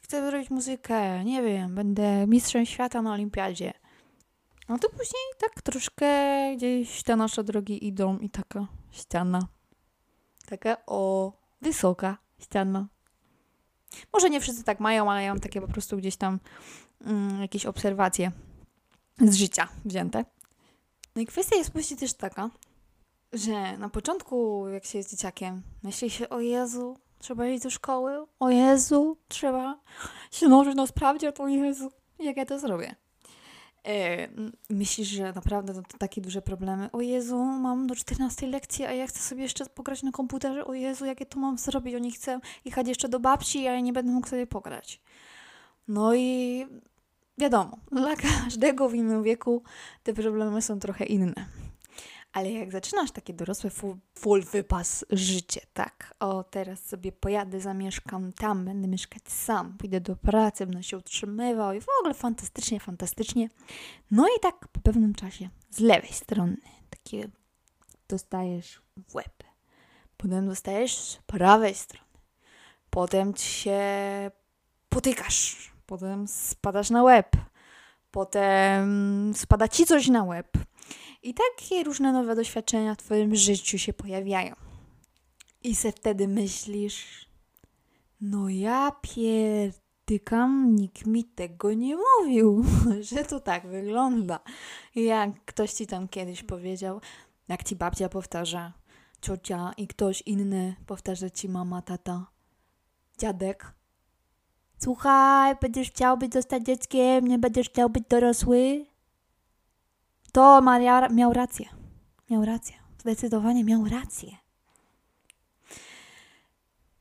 chcę 0.00 0.30
zrobić 0.30 0.50
muzykę, 0.50 1.24
nie 1.24 1.42
wiem, 1.42 1.74
będę 1.74 2.26
mistrzem 2.26 2.66
świata 2.66 3.02
na 3.02 3.12
olimpiadzie. 3.12 3.72
No 4.68 4.78
to 4.78 4.88
później 4.88 5.22
tak 5.38 5.62
troszkę 5.62 6.06
gdzieś 6.56 7.02
te 7.02 7.16
nasze 7.16 7.44
drogi 7.44 7.86
idą 7.86 8.18
i 8.18 8.30
taka 8.30 8.66
ściana. 8.90 9.48
Taka 10.46 10.76
o, 10.86 11.32
wysoka 11.60 12.18
ściana. 12.38 12.88
Może 14.12 14.30
nie 14.30 14.40
wszyscy 14.40 14.64
tak 14.64 14.80
mają, 14.80 15.10
ale 15.10 15.22
ja 15.22 15.28
mam 15.28 15.40
takie 15.40 15.60
po 15.60 15.68
prostu 15.68 15.96
gdzieś 15.96 16.16
tam 16.16 16.38
mm, 17.04 17.40
jakieś 17.40 17.66
obserwacje 17.66 18.32
z 19.20 19.34
życia 19.34 19.68
wzięte. 19.84 20.24
No 21.16 21.22
i 21.22 21.26
kwestia 21.26 21.56
jest 21.56 21.70
później 21.70 21.98
też 22.00 22.14
taka, 22.14 22.50
że 23.32 23.78
na 23.78 23.88
początku, 23.88 24.68
jak 24.68 24.84
się 24.84 24.98
jest 24.98 25.10
dzieciakiem, 25.10 25.62
myśli 25.82 26.10
się, 26.10 26.28
o 26.28 26.40
Jezu, 26.40 26.98
trzeba 27.18 27.46
iść 27.46 27.62
do 27.62 27.70
szkoły, 27.70 28.26
o 28.38 28.50
Jezu, 28.50 29.16
trzeba 29.28 29.80
się 30.30 30.48
nauczyć 30.48 30.74
na 30.74 30.86
sprawdzie, 30.86 31.34
o 31.34 31.48
Jezu, 31.48 31.92
jak 32.18 32.36
ja 32.36 32.46
to 32.46 32.58
zrobię. 32.58 32.94
E, 33.88 34.28
myślisz, 34.70 35.08
że 35.08 35.32
naprawdę 35.32 35.74
to, 35.74 35.82
to, 35.82 35.98
takie 35.98 36.20
duże 36.20 36.42
problemy. 36.42 36.90
O 36.92 37.00
Jezu, 37.00 37.38
mam 37.38 37.86
do 37.86 37.94
14 37.94 38.46
lekcji, 38.46 38.84
a 38.84 38.92
ja 38.92 39.06
chcę 39.06 39.18
sobie 39.18 39.42
jeszcze 39.42 39.66
pograć 39.66 40.02
na 40.02 40.12
komputerze. 40.12 40.64
O 40.64 40.74
Jezu, 40.74 41.04
jakie 41.04 41.26
to 41.26 41.40
mam 41.40 41.58
zrobić? 41.58 41.94
Oni 41.94 42.12
chcą 42.12 42.40
jechać 42.64 42.88
jeszcze 42.88 43.08
do 43.08 43.20
babci, 43.20 43.58
a 43.68 43.72
ja 43.72 43.80
nie 43.80 43.92
będę 43.92 44.12
mógł 44.12 44.28
sobie 44.28 44.46
pograć. 44.46 45.00
No 45.88 46.14
i 46.14 46.66
wiadomo, 47.38 47.78
dla 47.92 48.16
każdego 48.16 48.88
w 48.88 48.94
innym 48.94 49.22
wieku 49.22 49.62
te 50.02 50.14
problemy 50.14 50.62
są 50.62 50.78
trochę 50.78 51.04
inne. 51.04 51.57
Ale 52.32 52.52
jak 52.52 52.72
zaczynasz 52.72 53.10
takie 53.10 53.34
dorosłe 53.34 53.70
full, 53.70 53.96
full 54.14 54.42
wypas 54.42 55.04
życie, 55.10 55.60
tak? 55.72 56.14
O, 56.20 56.44
teraz 56.44 56.84
sobie 56.84 57.12
pojadę, 57.12 57.60
zamieszkam 57.60 58.32
tam, 58.32 58.64
będę 58.64 58.88
mieszkać 58.88 59.22
sam, 59.26 59.78
pójdę 59.78 60.00
do 60.00 60.16
pracy, 60.16 60.66
będę 60.66 60.82
się 60.82 60.96
utrzymywał 60.96 61.72
i 61.72 61.80
w 61.80 61.86
ogóle 61.98 62.14
fantastycznie, 62.14 62.80
fantastycznie. 62.80 63.48
No 64.10 64.26
i 64.26 64.40
tak 64.40 64.68
po 64.68 64.80
pewnym 64.80 65.14
czasie 65.14 65.48
z 65.70 65.80
lewej 65.80 66.12
strony 66.12 66.56
takie 66.90 67.28
dostajesz 68.08 68.82
w 69.08 69.14
łeb. 69.14 69.44
Potem 70.16 70.48
dostajesz 70.48 70.98
z 70.98 71.16
prawej 71.16 71.74
strony. 71.74 72.08
Potem 72.90 73.36
się 73.36 73.80
potykasz. 74.88 75.72
Potem 75.86 76.28
spadasz 76.28 76.90
na 76.90 77.02
łeb. 77.02 77.36
Potem 78.10 79.32
spada 79.34 79.68
ci 79.68 79.86
coś 79.86 80.08
na 80.08 80.24
łeb 80.24 80.48
i 81.22 81.34
takie 81.34 81.84
różne 81.84 82.12
nowe 82.12 82.34
doświadczenia 82.34 82.94
w 82.94 82.98
Twoim 82.98 83.36
życiu 83.36 83.78
się 83.78 83.92
pojawiają. 83.92 84.54
I 85.62 85.74
se 85.74 85.92
wtedy 85.92 86.28
myślisz, 86.28 87.28
no 88.20 88.48
ja 88.48 88.92
pierdykam, 89.02 90.76
nikt 90.76 91.06
mi 91.06 91.24
tego 91.24 91.72
nie 91.72 91.96
mówił, 91.96 92.64
że 93.10 93.24
to 93.24 93.40
tak 93.40 93.66
wygląda. 93.66 94.40
Jak 94.94 95.44
ktoś 95.44 95.72
Ci 95.72 95.86
tam 95.86 96.08
kiedyś 96.08 96.42
powiedział, 96.42 97.00
jak 97.48 97.64
Ci 97.64 97.76
babcia 97.76 98.08
powtarza, 98.08 98.72
ciocia 99.20 99.72
i 99.76 99.86
ktoś 99.86 100.22
inny 100.26 100.76
powtarza 100.86 101.30
Ci 101.30 101.48
mama, 101.48 101.82
tata, 101.82 102.26
dziadek. 103.18 103.72
Słuchaj, 104.78 105.56
będziesz 105.60 105.90
chciał 105.90 106.18
być 106.18 106.32
zostać 106.32 106.64
dzieckiem, 106.64 107.26
nie 107.26 107.38
będziesz 107.38 107.70
chciał 107.70 107.90
być 107.90 108.04
dorosły? 108.08 108.86
To 110.32 110.60
Maria 110.60 111.08
miał 111.08 111.32
rację. 111.32 111.66
Miał 112.30 112.44
rację. 112.44 112.76
Zdecydowanie 112.98 113.64
miał 113.64 113.84
rację. 113.84 114.36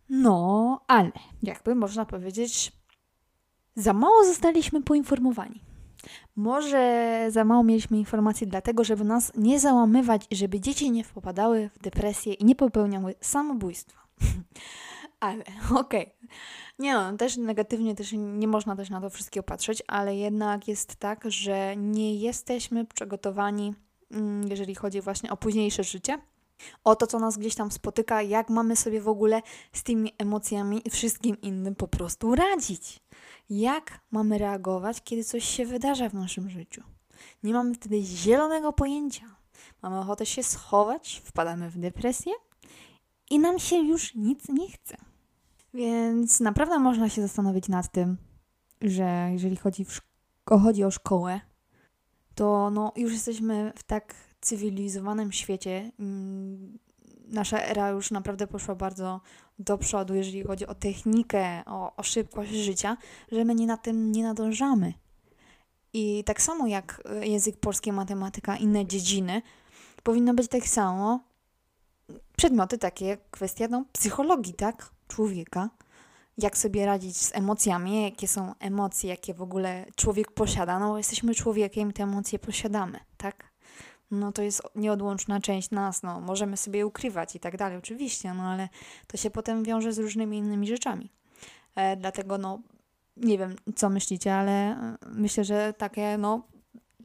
No, 0.09 0.81
ale 0.87 1.11
jakby 1.43 1.75
można 1.75 2.05
powiedzieć, 2.05 2.71
za 3.75 3.93
mało 3.93 4.23
zostaliśmy 4.23 4.81
poinformowani. 4.81 5.61
Może 6.35 7.25
za 7.29 7.43
mało 7.43 7.63
mieliśmy 7.63 7.97
informacji, 7.97 8.47
dlatego, 8.47 8.83
żeby 8.83 9.03
nas 9.03 9.31
nie 9.35 9.59
załamywać 9.59 10.21
i 10.29 10.35
żeby 10.35 10.59
dzieci 10.59 10.91
nie 10.91 11.03
wpadały 11.03 11.69
w 11.69 11.79
depresję 11.79 12.33
i 12.33 12.45
nie 12.45 12.55
popełniały 12.55 13.15
samobójstwa. 13.21 14.07
ale 15.19 15.43
okej. 15.75 16.05
Okay. 16.05 16.27
Nie 16.79 16.93
no, 16.93 17.17
też 17.17 17.37
negatywnie 17.37 17.95
też 17.95 18.11
nie 18.13 18.47
można 18.47 18.75
też 18.75 18.89
na 18.89 19.01
to 19.01 19.09
wszystkiego 19.09 19.43
patrzeć, 19.43 19.83
ale 19.87 20.15
jednak 20.15 20.67
jest 20.67 20.95
tak, 20.95 21.31
że 21.31 21.75
nie 21.77 22.15
jesteśmy 22.15 22.85
przygotowani, 22.85 23.73
mm, 24.11 24.47
jeżeli 24.47 24.75
chodzi 24.75 25.01
właśnie 25.01 25.31
o 25.31 25.37
późniejsze 25.37 25.83
życie, 25.83 26.17
o 26.83 26.95
to, 26.95 27.07
co 27.07 27.19
nas 27.19 27.37
gdzieś 27.37 27.55
tam 27.55 27.71
spotyka, 27.71 28.21
jak 28.21 28.49
mamy 28.49 28.75
sobie 28.75 29.01
w 29.01 29.07
ogóle 29.07 29.41
z 29.73 29.83
tymi 29.83 30.13
emocjami 30.17 30.81
i 30.87 30.89
wszystkim 30.89 31.41
innym 31.41 31.75
po 31.75 31.87
prostu 31.87 32.35
radzić. 32.35 32.99
Jak 33.49 33.99
mamy 34.11 34.37
reagować, 34.37 35.03
kiedy 35.03 35.23
coś 35.23 35.45
się 35.45 35.65
wydarza 35.65 36.09
w 36.09 36.13
naszym 36.13 36.49
życiu. 36.49 36.83
Nie 37.43 37.53
mamy 37.53 37.73
wtedy 37.73 38.01
zielonego 38.01 38.73
pojęcia. 38.73 39.35
Mamy 39.81 39.99
ochotę 39.99 40.25
się 40.25 40.43
schować, 40.43 41.21
wpadamy 41.25 41.69
w 41.69 41.77
depresję 41.77 42.33
i 43.29 43.39
nam 43.39 43.59
się 43.59 43.75
już 43.75 44.15
nic 44.15 44.49
nie 44.49 44.71
chce. 44.71 45.06
Więc 45.77 46.39
naprawdę 46.39 46.79
można 46.79 47.09
się 47.09 47.21
zastanowić 47.21 47.67
nad 47.67 47.91
tym, 47.91 48.17
że 48.81 49.29
jeżeli 49.31 49.55
chodzi, 49.55 49.85
szko- 49.85 50.59
chodzi 50.61 50.83
o 50.83 50.91
szkołę, 50.91 51.41
to 52.35 52.69
no, 52.69 52.93
już 52.95 53.13
jesteśmy 53.13 53.73
w 53.75 53.83
tak 53.83 54.15
cywilizowanym 54.41 55.31
świecie. 55.31 55.91
Mm, 55.99 56.77
nasza 57.27 57.59
era 57.59 57.89
już 57.89 58.11
naprawdę 58.11 58.47
poszła 58.47 58.75
bardzo 58.75 59.21
do 59.59 59.77
przodu, 59.77 60.15
jeżeli 60.15 60.43
chodzi 60.43 60.67
o 60.67 60.75
technikę, 60.75 61.63
o, 61.65 61.95
o 61.95 62.03
szybkość 62.03 62.51
życia, 62.51 62.97
że 63.31 63.45
my 63.45 63.55
nie 63.55 63.67
na 63.67 63.77
tym 63.77 64.11
nie 64.11 64.23
nadążamy. 64.23 64.93
I 65.93 66.23
tak 66.23 66.41
samo 66.41 66.67
jak 66.67 67.01
e, 67.05 67.27
język 67.27 67.59
polski, 67.59 67.91
matematyka, 67.91 68.57
inne 68.57 68.85
dziedziny, 68.85 69.41
powinno 70.03 70.33
być 70.33 70.47
tak 70.47 70.67
samo 70.67 71.19
przedmioty 72.37 72.77
takie 72.77 73.05
jak 73.05 73.29
kwestia 73.29 73.67
no, 73.69 73.85
psychologii, 73.93 74.53
tak? 74.53 74.96
Człowieka, 75.07 75.69
jak 76.37 76.57
sobie 76.57 76.85
radzić 76.85 77.17
z 77.17 77.35
emocjami, 77.35 78.03
jakie 78.03 78.27
są 78.27 78.53
emocje, 78.59 79.09
jakie 79.09 79.33
w 79.33 79.41
ogóle 79.41 79.85
człowiek 79.95 80.31
posiada. 80.31 80.79
No, 80.79 80.97
jesteśmy 80.97 81.35
człowiekiem, 81.35 81.93
te 81.93 82.03
emocje 82.03 82.39
posiadamy, 82.39 82.99
tak? 83.17 83.51
No 84.11 84.31
to 84.31 84.41
jest 84.41 84.61
nieodłączna 84.75 85.39
część 85.41 85.71
nas, 85.71 86.03
no 86.03 86.21
możemy 86.21 86.57
sobie 86.57 86.79
je 86.79 86.85
ukrywać 86.85 87.35
i 87.35 87.39
tak 87.39 87.57
dalej, 87.57 87.77
oczywiście, 87.77 88.33
no 88.33 88.43
ale 88.43 88.69
to 89.07 89.17
się 89.17 89.29
potem 89.31 89.63
wiąże 89.63 89.93
z 89.93 89.99
różnymi 89.99 90.37
innymi 90.37 90.67
rzeczami. 90.67 91.11
E, 91.75 91.97
dlatego, 91.97 92.37
no, 92.37 92.59
nie 93.17 93.37
wiem, 93.37 93.55
co 93.75 93.89
myślicie, 93.89 94.35
ale 94.35 94.51
e, 94.51 94.97
myślę, 95.05 95.43
że 95.43 95.73
takie, 95.77 96.17
no, 96.17 96.41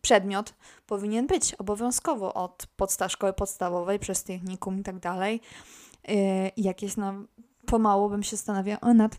przedmiot 0.02 0.54
powinien 0.86 1.26
być 1.26 1.54
obowiązkowo 1.54 2.34
od 2.34 2.66
podsta 2.76 3.08
szkoły 3.08 3.32
podstawowej 3.32 3.98
przez 3.98 4.24
technikum 4.24 4.80
i 4.80 4.82
tak 4.82 4.98
dalej. 4.98 5.40
E, 6.08 6.14
jakieś, 6.56 6.96
no, 6.96 7.14
pomału 7.72 8.10
bym 8.10 8.22
się 8.22 8.36
zastanawiała 8.36 8.94
nad 8.94 9.16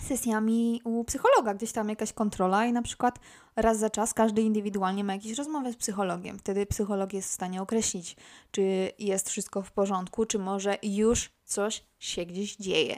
sesjami 0.00 0.80
u 0.84 1.04
psychologa, 1.04 1.54
gdzieś 1.54 1.72
tam 1.72 1.88
jakaś 1.88 2.12
kontrola 2.12 2.66
i 2.66 2.72
na 2.72 2.82
przykład 2.82 3.18
raz 3.56 3.78
za 3.78 3.90
czas 3.90 4.14
każdy 4.14 4.42
indywidualnie 4.42 5.04
ma 5.04 5.12
jakieś 5.12 5.38
rozmowy 5.38 5.72
z 5.72 5.76
psychologiem. 5.76 6.38
Wtedy 6.38 6.66
psycholog 6.66 7.12
jest 7.12 7.28
w 7.28 7.32
stanie 7.32 7.62
określić, 7.62 8.16
czy 8.50 8.92
jest 8.98 9.30
wszystko 9.30 9.62
w 9.62 9.72
porządku, 9.72 10.26
czy 10.26 10.38
może 10.38 10.78
już 10.82 11.30
coś 11.44 11.84
się 11.98 12.26
gdzieś 12.26 12.56
dzieje. 12.56 12.96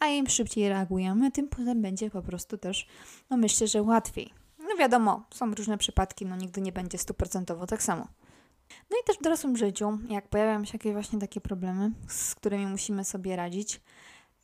A 0.00 0.06
im 0.06 0.26
szybciej 0.26 0.68
reagujemy, 0.68 1.30
tym 1.30 1.48
potem 1.48 1.82
będzie 1.82 2.10
po 2.10 2.22
prostu 2.22 2.58
też, 2.58 2.86
no 3.30 3.36
myślę, 3.36 3.66
że 3.66 3.82
łatwiej. 3.82 4.32
No 4.58 4.76
wiadomo, 4.78 5.24
są 5.34 5.54
różne 5.54 5.78
przypadki, 5.78 6.26
no 6.26 6.36
nigdy 6.36 6.60
nie 6.60 6.72
będzie 6.72 6.98
stuprocentowo 6.98 7.66
tak 7.66 7.82
samo. 7.82 8.08
No 8.90 8.96
i 9.02 9.04
też 9.06 9.16
w 9.16 9.22
dorosłym 9.22 9.56
życiu, 9.56 9.98
jak 10.08 10.28
pojawiają 10.28 10.64
się 10.64 10.72
jakieś 10.72 10.92
właśnie 10.92 11.18
takie 11.18 11.40
problemy, 11.40 11.90
z 12.08 12.34
którymi 12.34 12.66
musimy 12.66 13.04
sobie 13.04 13.36
radzić, 13.36 13.80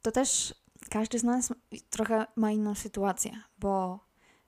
to 0.04 0.12
też 0.12 0.54
każdy 0.90 1.18
z 1.18 1.24
nas 1.24 1.52
trochę 1.90 2.26
ma 2.36 2.50
inną 2.50 2.74
sytuację, 2.74 3.32
bo 3.58 4.00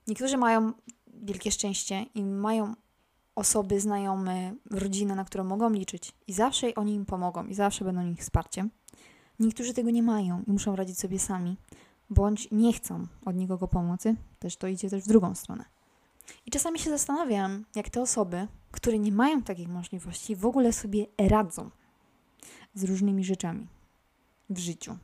niektórzy 0.07 0.37
mają 0.37 0.73
wielkie 1.07 1.51
szczęście 1.51 2.05
i 2.15 2.23
mają 2.23 2.75
osoby, 3.35 3.79
znajome, 3.79 4.53
rodzinę, 4.71 5.15
na 5.15 5.25
którą 5.25 5.43
mogą 5.43 5.69
liczyć 5.69 6.13
i 6.27 6.33
zawsze 6.33 6.75
oni 6.75 6.95
im 6.95 7.05
pomogą 7.05 7.45
i 7.45 7.53
zawsze 7.53 7.85
będą 7.85 8.11
ich 8.11 8.19
wsparciem. 8.19 8.69
Niektórzy 9.39 9.73
tego 9.73 9.89
nie 9.89 10.03
mają 10.03 10.43
i 10.47 10.51
muszą 10.51 10.75
radzić 10.75 10.99
sobie 10.99 11.19
sami, 11.19 11.57
bądź 12.09 12.47
nie 12.51 12.73
chcą 12.73 13.07
od 13.25 13.35
nikogo 13.35 13.67
pomocy, 13.67 14.15
też 14.39 14.57
to 14.57 14.67
idzie 14.67 14.89
też 14.89 15.03
w 15.03 15.07
drugą 15.07 15.35
stronę. 15.35 15.65
I 16.45 16.51
czasami 16.51 16.79
się 16.79 16.89
zastanawiam, 16.89 17.65
jak 17.75 17.89
te 17.89 18.01
osoby, 18.01 18.47
które 18.71 18.99
nie 18.99 19.11
mają 19.11 19.41
takich 19.41 19.67
możliwości, 19.67 20.35
w 20.35 20.45
ogóle 20.45 20.73
sobie 20.73 21.05
radzą 21.17 21.69
z 22.73 22.83
różnymi 22.83 23.23
rzeczami 23.23 23.67
w 24.49 24.59
życiu 24.59 24.97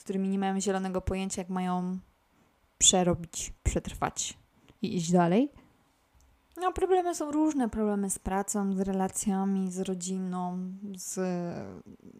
z 0.00 0.02
którymi 0.02 0.28
nie 0.28 0.38
mają 0.38 0.60
zielonego 0.60 1.00
pojęcia, 1.00 1.40
jak 1.40 1.48
mają 1.48 1.98
przerobić, 2.78 3.52
przetrwać 3.62 4.38
i 4.82 4.96
iść 4.96 5.12
dalej. 5.12 5.52
No, 6.60 6.72
problemy 6.72 7.14
są 7.14 7.30
różne. 7.30 7.68
Problemy 7.70 8.10
z 8.10 8.18
pracą, 8.18 8.74
z 8.74 8.80
relacjami, 8.80 9.72
z 9.72 9.80
rodziną, 9.80 10.58
z 10.96 11.20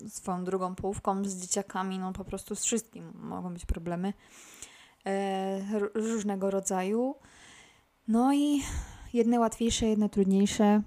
swoją 0.09 0.45
drugą 0.45 0.75
połówką, 0.75 1.25
z 1.25 1.37
dzieciakami, 1.37 1.99
no 1.99 2.13
po 2.13 2.25
prostu 2.25 2.55
z 2.55 2.65
wszystkim 2.65 3.13
mogą 3.15 3.55
być 3.55 3.67
problemy 3.67 4.13
e, 5.07 5.79
różnego 5.95 6.51
rodzaju. 6.51 7.15
No 8.09 8.35
i 8.35 8.63
jedne 9.13 9.41
łatwiejsze, 9.41 9.87
jedne 9.87 10.09
trudniejsze. 10.09 10.83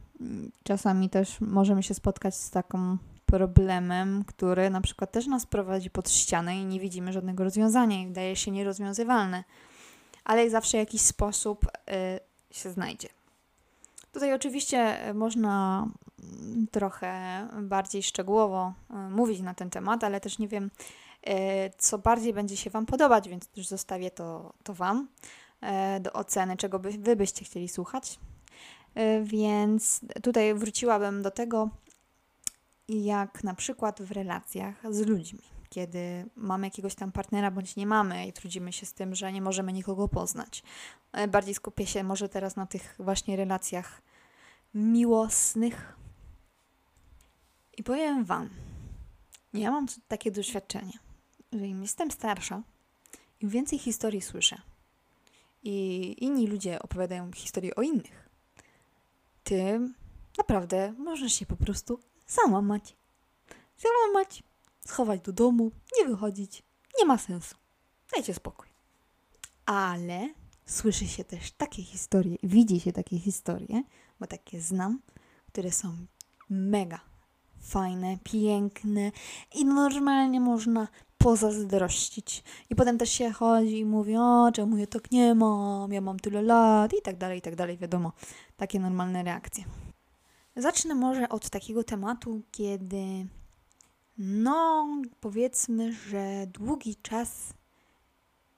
Czasami 0.64 1.10
też 1.10 1.42
możemy 1.42 1.84
się 1.84 1.94
spotkać 1.94 2.36
z 2.36 2.52
taką 2.52 2.98
problemem, 3.34 4.24
który 4.28 4.70
na 4.70 4.82
przykład 4.82 5.12
też 5.12 5.28
nas 5.28 5.46
prowadzi 5.46 5.90
pod 5.90 6.10
ścianę 6.10 6.58
i 6.58 6.66
nie 6.66 6.80
widzimy 6.80 7.14
żadnego 7.14 7.44
rozwiązania 7.44 8.02
i 8.02 8.08
wydaje 8.08 8.36
się 8.36 8.52
nierozwiązywalne, 8.52 9.44
ale 10.24 10.50
zawsze 10.50 10.78
jakiś 10.78 11.02
sposób 11.02 11.66
y, 11.66 12.56
się 12.56 12.72
znajdzie. 12.72 13.08
Tutaj 14.12 14.34
oczywiście 14.34 14.98
można 15.14 15.88
mm, 16.24 16.68
trochę 16.72 17.12
bardziej 17.62 18.04
szczegółowo 18.04 18.74
y, 18.92 18.94
mówić 19.10 19.42
na 19.42 19.54
ten 19.54 19.70
temat, 19.70 20.04
ale 20.04 20.20
też 20.22 20.40
nie 20.40 20.48
wiem, 20.48 20.72
y, 21.28 21.32
co 21.78 21.98
bardziej 21.98 22.34
będzie 22.34 22.58
się 22.58 22.70
Wam 22.70 22.86
podobać, 22.86 23.30
więc 23.30 23.50
zostawię 23.56 24.12
to, 24.12 24.54
to 24.64 24.74
Wam 24.74 25.08
y, 25.98 26.00
do 26.00 26.14
oceny, 26.14 26.58
czego 26.58 26.80
by, 26.80 26.92
Wy 26.92 27.16
byście 27.16 27.46
chcieli 27.46 27.70
słuchać. 27.70 28.20
Y, 28.98 29.24
więc 29.24 30.02
tutaj 30.24 30.54
wróciłabym 30.54 31.22
do 31.22 31.32
tego, 31.32 31.70
jak 32.88 33.44
na 33.44 33.54
przykład 33.54 34.02
w 34.02 34.12
relacjach 34.12 34.76
z 34.90 35.08
ludźmi, 35.08 35.42
kiedy 35.70 36.26
mamy 36.36 36.68
jakiegoś 36.68 36.96
tam 36.96 37.12
partnera 37.12 37.52
bądź 37.52 37.76
nie 37.76 37.88
mamy 37.88 38.28
i 38.28 38.34
trudzimy 38.34 38.74
się 38.74 38.86
z 38.86 38.94
tym, 38.94 39.16
że 39.16 39.32
nie 39.32 39.42
możemy 39.42 39.74
nikogo 39.74 40.08
poznać. 40.08 40.64
Y, 41.20 41.28
bardziej 41.28 41.56
skupię 41.56 41.86
się 41.86 42.04
może 42.04 42.30
teraz 42.30 42.56
na 42.56 42.66
tych 42.66 42.96
właśnie 43.00 43.36
relacjach 43.36 44.02
miłosnych. 44.74 45.96
I 47.78 47.84
powiem 47.84 48.26
Wam, 48.26 48.50
ja 49.54 49.72
mam 49.72 49.86
takie 50.08 50.32
doświadczenie, 50.32 51.00
że 51.54 51.68
im 51.68 51.82
jestem 51.82 52.12
starsza, 52.12 52.62
im 53.40 53.50
więcej 53.50 53.80
historii 53.80 54.22
słyszę 54.22 54.62
i 55.64 56.16
inni 56.24 56.48
ludzie 56.48 56.82
opowiadają 56.82 57.32
historie 57.32 57.76
o 57.76 57.82
innych, 57.82 58.30
tym 59.44 59.94
naprawdę 60.38 60.94
możesz 60.98 61.34
się 61.34 61.46
po 61.46 61.56
prostu 61.56 62.00
załamać. 62.36 62.96
Załamać, 63.78 64.44
schować 64.86 65.22
do 65.22 65.34
domu, 65.34 65.72
nie 66.00 66.06
wychodzić. 66.06 66.64
Nie 67.00 67.06
ma 67.06 67.18
sensu. 67.18 67.56
Dajcie 68.16 68.34
spokój. 68.34 68.68
Ale 69.66 70.30
słyszy 70.66 71.08
się 71.08 71.24
też 71.24 71.52
takie 71.52 71.84
historie, 71.84 72.38
widzi 72.44 72.80
się 72.80 72.92
takie 72.92 73.20
historie, 73.20 73.84
bo 74.20 74.28
takie 74.28 74.62
znam, 74.62 75.02
które 75.48 75.72
są 75.72 75.96
mega 76.50 77.00
fajne, 77.64 78.18
piękne 78.24 79.12
i 79.56 79.66
normalnie 79.66 80.40
można 80.40 80.88
pozazdrościć. 81.18 82.44
I 82.70 82.76
potem 82.76 82.98
też 82.98 83.10
się 83.10 83.32
chodzi 83.32 83.80
i 83.80 83.86
mówi, 83.86 84.18
o 84.18 84.52
czemu 84.54 84.78
ja 84.78 84.88
tak 84.88 85.12
nie 85.12 85.36
mam, 85.36 85.94
ja 85.94 86.02
mam 86.02 86.20
tyle 86.20 86.42
lat 86.42 86.94
i 86.94 87.02
tak 87.02 87.18
dalej, 87.18 87.40
i 87.40 87.42
tak 87.42 87.56
dalej, 87.56 87.78
wiadomo, 87.78 88.12
takie 88.58 88.80
normalne 88.80 89.24
reakcje. 89.24 89.64
Zacznę 90.56 90.96
może 90.96 91.30
od 91.30 91.50
takiego 91.50 91.84
tematu, 91.84 92.42
kiedy 92.52 93.28
no 94.18 94.88
powiedzmy, 95.20 95.94
że 95.94 96.48
długi 96.48 96.96
czas 96.96 97.54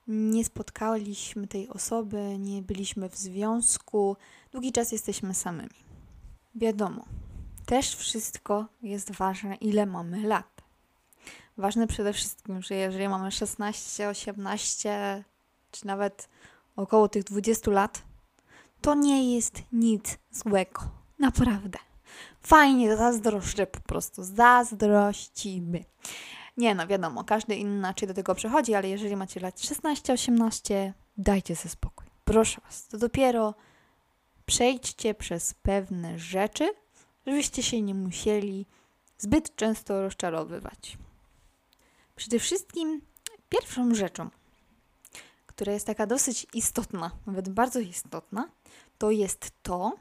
nie 0.07 0.45
spotkaliśmy 0.45 1.47
tej 1.47 1.69
osoby, 1.69 2.39
nie 2.39 2.61
byliśmy 2.61 3.09
w 3.09 3.17
związku, 3.17 4.17
długi 4.51 4.71
czas 4.71 4.91
jesteśmy 4.91 5.33
samymi. 5.33 5.85
Wiadomo, 6.55 7.05
też 7.65 7.95
wszystko 7.95 8.65
jest 8.81 9.11
ważne, 9.11 9.55
ile 9.55 9.85
mamy 9.85 10.27
lat. 10.27 10.61
Ważne 11.57 11.87
przede 11.87 12.13
wszystkim, 12.13 12.61
że 12.61 12.75
jeżeli 12.75 13.09
mamy 13.09 13.31
16, 13.31 14.09
18 14.09 15.23
czy 15.71 15.87
nawet 15.87 16.29
około 16.75 17.09
tych 17.09 17.23
20 17.23 17.71
lat, 17.71 18.03
to 18.81 18.95
nie 18.95 19.35
jest 19.35 19.61
nic 19.71 20.17
złego. 20.31 21.04
Naprawdę. 21.19 21.79
Fajnie, 22.41 22.97
zazdroszczę 22.97 23.67
po 23.67 23.79
prostu. 23.79 24.23
Zazdrościmy. 24.23 25.83
Nie 26.57 26.75
no, 26.75 26.87
wiadomo, 26.87 27.23
każdy 27.23 27.55
inaczej 27.55 28.07
do 28.07 28.13
tego 28.13 28.35
przechodzi, 28.35 28.73
ale 28.73 28.89
jeżeli 28.89 29.15
macie 29.15 29.39
lat 29.39 29.61
16, 29.61 30.13
18, 30.13 30.93
dajcie 31.17 31.55
sobie 31.55 31.69
spokój. 31.69 32.07
Proszę 32.25 32.61
Was, 32.65 32.87
to 32.87 32.97
dopiero 32.97 33.53
przejdźcie 34.45 35.13
przez 35.13 35.53
pewne 35.53 36.19
rzeczy, 36.19 36.69
żebyście 37.27 37.63
się 37.63 37.81
nie 37.81 37.95
musieli 37.95 38.65
zbyt 39.17 39.55
często 39.55 40.01
rozczarowywać. 40.01 40.97
Przede 42.15 42.39
wszystkim 42.39 43.01
pierwszą 43.49 43.95
rzeczą, 43.95 44.29
która 45.45 45.73
jest 45.73 45.87
taka 45.87 46.07
dosyć 46.07 46.47
istotna, 46.53 47.11
nawet 47.25 47.49
bardzo 47.49 47.79
istotna, 47.79 48.49
to 48.97 49.11
jest 49.11 49.51
to, 49.63 49.93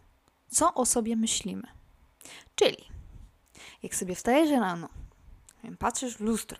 co 0.49 0.75
o 0.75 0.87
sobie 0.87 1.17
myślimy. 1.17 1.69
Czyli, 2.55 2.85
jak 3.83 3.95
sobie 3.95 4.15
wstajesz 4.15 4.51
rano, 4.51 4.89
patrzysz 5.79 6.17
w 6.17 6.21
lustro, 6.21 6.59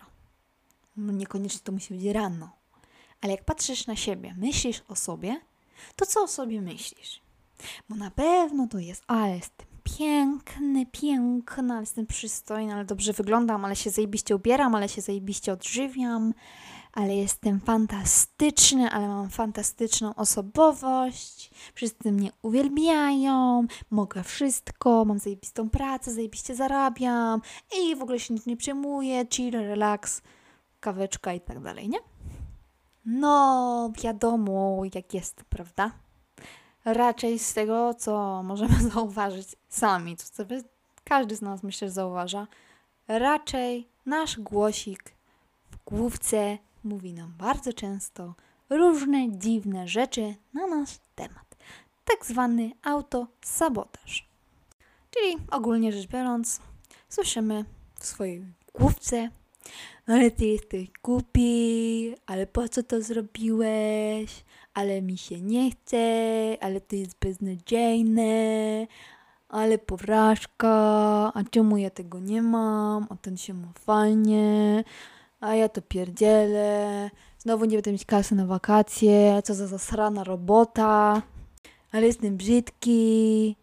niekoniecznie 0.97 1.59
to 1.63 1.71
musi 1.71 1.93
być 1.93 2.05
rano, 2.05 2.49
ale 3.21 3.31
jak 3.31 3.45
patrzysz 3.45 3.87
na 3.87 3.95
siebie, 3.95 4.35
myślisz 4.37 4.81
o 4.87 4.95
sobie, 4.95 5.41
to 5.95 6.05
co 6.05 6.23
o 6.23 6.27
sobie 6.27 6.61
myślisz? 6.61 7.21
Bo 7.89 7.95
na 7.95 8.11
pewno 8.11 8.67
to 8.67 8.79
jest, 8.79 9.03
ale 9.07 9.35
jestem 9.35 9.67
piękny, 9.97 10.85
piękny, 10.85 11.73
ale 11.73 11.81
jestem 11.81 12.05
przystojny, 12.05 12.73
ale 12.73 12.85
dobrze 12.85 13.13
wyglądam, 13.13 13.65
ale 13.65 13.75
się 13.75 13.89
zajebiście 13.89 14.35
ubieram, 14.35 14.75
ale 14.75 14.89
się 14.89 15.01
zajebiście 15.01 15.53
odżywiam, 15.53 16.33
ale 16.95 17.15
jestem 17.15 17.59
fantastyczny, 17.59 18.91
ale 18.91 19.07
mam 19.07 19.29
fantastyczną 19.29 20.15
osobowość, 20.15 21.51
wszyscy 21.73 22.11
mnie 22.11 22.31
uwielbiają, 22.41 23.65
mogę 23.91 24.23
wszystko, 24.23 25.05
mam 25.05 25.19
zajebistą 25.19 25.69
pracę, 25.69 26.13
zajebiście 26.13 26.55
zarabiam. 26.55 27.41
I 27.79 27.95
w 27.95 28.01
ogóle 28.01 28.19
się 28.19 28.33
nic 28.33 28.45
nie 28.45 28.57
przejmuję, 28.57 29.25
chill, 29.33 29.51
relax, 29.51 30.21
kaweczka 30.79 31.33
i 31.33 31.41
tak 31.41 31.59
dalej, 31.59 31.89
nie? 31.89 31.99
No, 33.05 33.91
wiadomo, 34.03 34.81
jak 34.95 35.13
jest, 35.13 35.43
prawda? 35.43 35.91
raczej 36.85 37.39
z 37.39 37.53
tego, 37.53 37.93
co 37.93 38.43
możemy 38.43 38.83
zauważyć 38.93 39.47
sami, 39.69 40.17
co 40.17 40.27
sobie 40.35 40.63
każdy 41.03 41.35
z 41.35 41.41
nas 41.41 41.63
myślę, 41.63 41.87
że 41.87 41.93
zauważa, 41.93 42.47
raczej 43.07 43.89
nasz 44.05 44.39
głosik 44.39 45.15
w 45.71 45.83
główce 45.85 46.57
mówi 46.85 47.13
nam 47.13 47.33
bardzo 47.37 47.73
często 47.73 48.35
różne 48.69 49.37
dziwne 49.37 49.87
rzeczy 49.87 50.35
na 50.53 50.67
nasz 50.67 50.99
temat. 51.15 51.55
Tak 52.05 52.25
zwany 52.25 52.71
autosabotaż. 52.83 54.29
Czyli 55.11 55.37
ogólnie 55.51 55.91
rzecz 55.91 56.07
biorąc, 56.07 56.59
słyszymy 57.09 57.65
w 57.99 58.05
swojej 58.05 58.45
główce 58.73 59.29
ale 60.07 60.31
ty 60.31 60.45
jesteś 60.45 60.87
głupi, 61.03 62.15
ale 62.25 62.47
po 62.47 62.69
co 62.69 62.83
to 62.83 63.01
zrobiłeś, 63.01 64.43
ale 64.73 65.01
mi 65.01 65.17
się 65.17 65.41
nie 65.41 65.71
chce, 65.71 66.03
ale 66.61 66.81
to 66.81 66.95
jest 66.95 67.19
beznadziejne, 67.19 68.27
ale 69.49 69.77
porażka, 69.77 70.69
a 71.33 71.43
czemu 71.51 71.77
ja 71.77 71.89
tego 71.89 72.19
nie 72.19 72.41
mam, 72.41 73.07
a 73.09 73.15
ten 73.15 73.37
się 73.37 73.53
ma 73.53 73.73
fajnie, 73.79 74.83
a 75.39 75.55
ja 75.55 75.69
to 75.69 75.81
pierdzielę, 75.81 77.09
znowu 77.39 77.65
nie 77.65 77.77
będę 77.77 77.91
mieć 77.91 78.05
kasy 78.05 78.35
na 78.35 78.45
wakacje, 78.45 79.41
co 79.43 79.53
za 79.53 79.67
zasrana 79.67 80.23
robota, 80.23 81.21
ale 81.91 82.07
jestem 82.07 82.37
brzydki, 82.37 83.55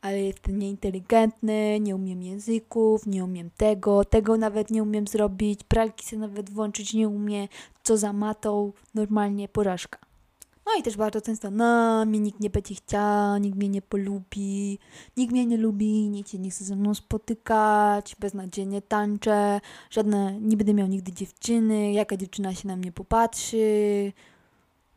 ale 0.00 0.20
jestem 0.20 0.58
nieinteligentny, 0.58 1.80
nie 1.80 1.96
umiem 1.96 2.22
języków, 2.22 3.06
nie 3.06 3.24
umiem 3.24 3.50
tego, 3.56 4.04
tego 4.04 4.36
nawet 4.36 4.70
nie 4.70 4.82
umiem 4.82 5.06
zrobić, 5.06 5.60
pralki 5.64 6.06
sobie 6.06 6.20
nawet 6.20 6.50
włączyć 6.50 6.94
nie 6.94 7.08
umiem, 7.08 7.48
co 7.82 7.96
za 7.96 8.12
matą, 8.12 8.72
normalnie 8.94 9.48
porażka. 9.48 9.98
No 10.66 10.72
i 10.78 10.82
też 10.82 10.96
bardzo 10.96 11.20
często, 11.20 11.50
no, 11.50 12.04
mnie 12.06 12.20
nikt 12.20 12.40
nie 12.40 12.50
będzie 12.50 12.74
chciał, 12.74 13.38
nikt 13.38 13.56
mnie 13.56 13.68
nie 13.68 13.82
polubi, 13.82 14.78
nikt 15.16 15.32
mnie 15.32 15.46
nie 15.46 15.56
lubi, 15.56 16.08
nikt 16.08 16.30
się 16.30 16.38
nie 16.38 16.50
chce 16.50 16.64
ze 16.64 16.76
mną 16.76 16.94
spotykać, 16.94 18.16
beznadziejnie 18.18 18.82
tańczę, 18.82 19.60
żadne, 19.90 20.40
nie 20.40 20.56
będę 20.56 20.74
miał 20.74 20.86
nigdy 20.86 21.12
dziewczyny, 21.12 21.92
jaka 21.92 22.16
dziewczyna 22.16 22.54
się 22.54 22.68
na 22.68 22.76
mnie 22.76 22.92
popatrzy, 22.92 24.12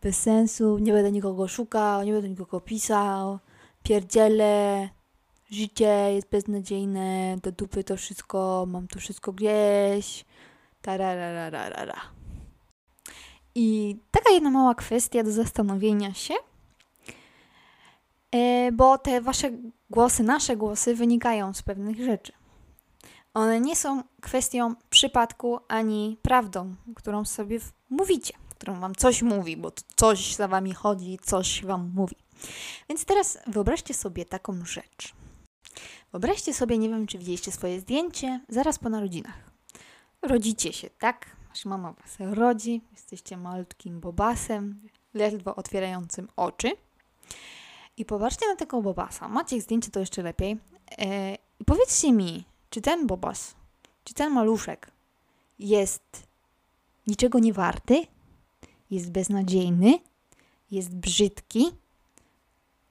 bez 0.02 0.18
sensu, 0.18 0.78
nie 0.78 0.94
będę 0.94 1.12
nikogo 1.12 1.48
szukał, 1.48 2.04
nie 2.04 2.14
będę 2.14 2.30
nikogo 2.30 2.62
pisał, 2.62 3.40
pierdzielę, 3.84 4.90
życie 5.52 6.14
jest 6.14 6.30
beznadziejne, 6.30 7.38
do 7.44 7.52
dupy 7.52 7.84
to 7.84 7.98
wszystko, 7.98 8.66
mam 8.68 8.88
to 8.88 9.00
wszystko 9.00 9.34
gdzieś, 9.34 10.26
tararararara. 10.82 12.17
I 13.60 13.98
taka 14.12 14.30
jedna 14.30 14.50
mała 14.50 14.76
kwestia 14.76 15.24
do 15.24 15.32
zastanowienia 15.32 16.14
się, 16.14 16.34
e, 18.32 18.72
bo 18.72 18.98
te 18.98 19.22
wasze 19.22 19.52
głosy, 19.90 20.24
nasze 20.24 20.58
głosy 20.58 20.96
wynikają 20.96 21.54
z 21.54 21.62
pewnych 21.62 22.04
rzeczy. 22.06 22.34
One 23.34 23.62
nie 23.62 23.76
są 23.76 24.04
kwestią 24.22 24.76
przypadku 24.90 25.60
ani 25.68 26.18
prawdą, 26.22 26.76
którą 26.96 27.26
sobie 27.26 27.60
mówicie, 27.90 28.34
którą 28.50 28.80
wam 28.80 28.96
coś 28.96 29.22
mówi, 29.22 29.58
bo 29.58 29.72
coś 29.96 30.36
za 30.36 30.48
wami 30.48 30.74
chodzi, 30.74 31.20
coś 31.22 31.66
wam 31.66 31.92
mówi. 31.96 32.16
Więc 32.90 33.06
teraz 33.06 33.38
wyobraźcie 33.48 33.94
sobie 33.94 34.26
taką 34.26 34.66
rzecz. 34.66 35.14
Wyobraźcie 36.12 36.54
sobie, 36.54 36.78
nie 36.78 36.90
wiem, 36.90 37.08
czy 37.08 37.18
widzieliście 37.18 37.52
swoje 37.52 37.80
zdjęcie 37.80 38.42
zaraz 38.50 38.80
po 38.80 38.90
narodzinach. 38.90 39.38
Rodzicie 40.22 40.74
się, 40.74 40.90
tak? 40.90 41.37
Wasza 41.58 41.70
mama 41.70 41.94
was 41.94 42.18
rodzi, 42.20 42.82
jesteście 42.92 43.38
malutkim 43.38 44.00
bobasem, 44.00 44.82
ledwo 45.14 45.56
otwierającym 45.56 46.28
oczy. 46.36 46.72
I 47.98 48.06
popatrzcie 48.06 48.48
na 48.48 48.56
tego 48.56 48.82
bobasa. 48.82 49.28
Macie 49.28 49.56
ich 49.56 49.62
zdjęcie, 49.62 49.92
to 49.92 50.00
jeszcze 50.00 50.24
lepiej. 50.24 50.58
E, 50.98 51.36
I 51.60 51.66
powiedzcie 51.66 52.14
mi, 52.14 52.44
czy 52.70 52.82
ten 52.82 53.08
bobas, 53.08 53.56
czy 54.04 54.14
ten 54.14 54.34
maluszek 54.34 54.92
jest 55.60 56.28
niczego 57.08 57.40
nie 57.40 57.54
warty? 57.54 58.06
Jest 58.92 59.12
beznadziejny? 59.12 60.00
Jest 60.72 60.96
brzydki? 60.96 61.66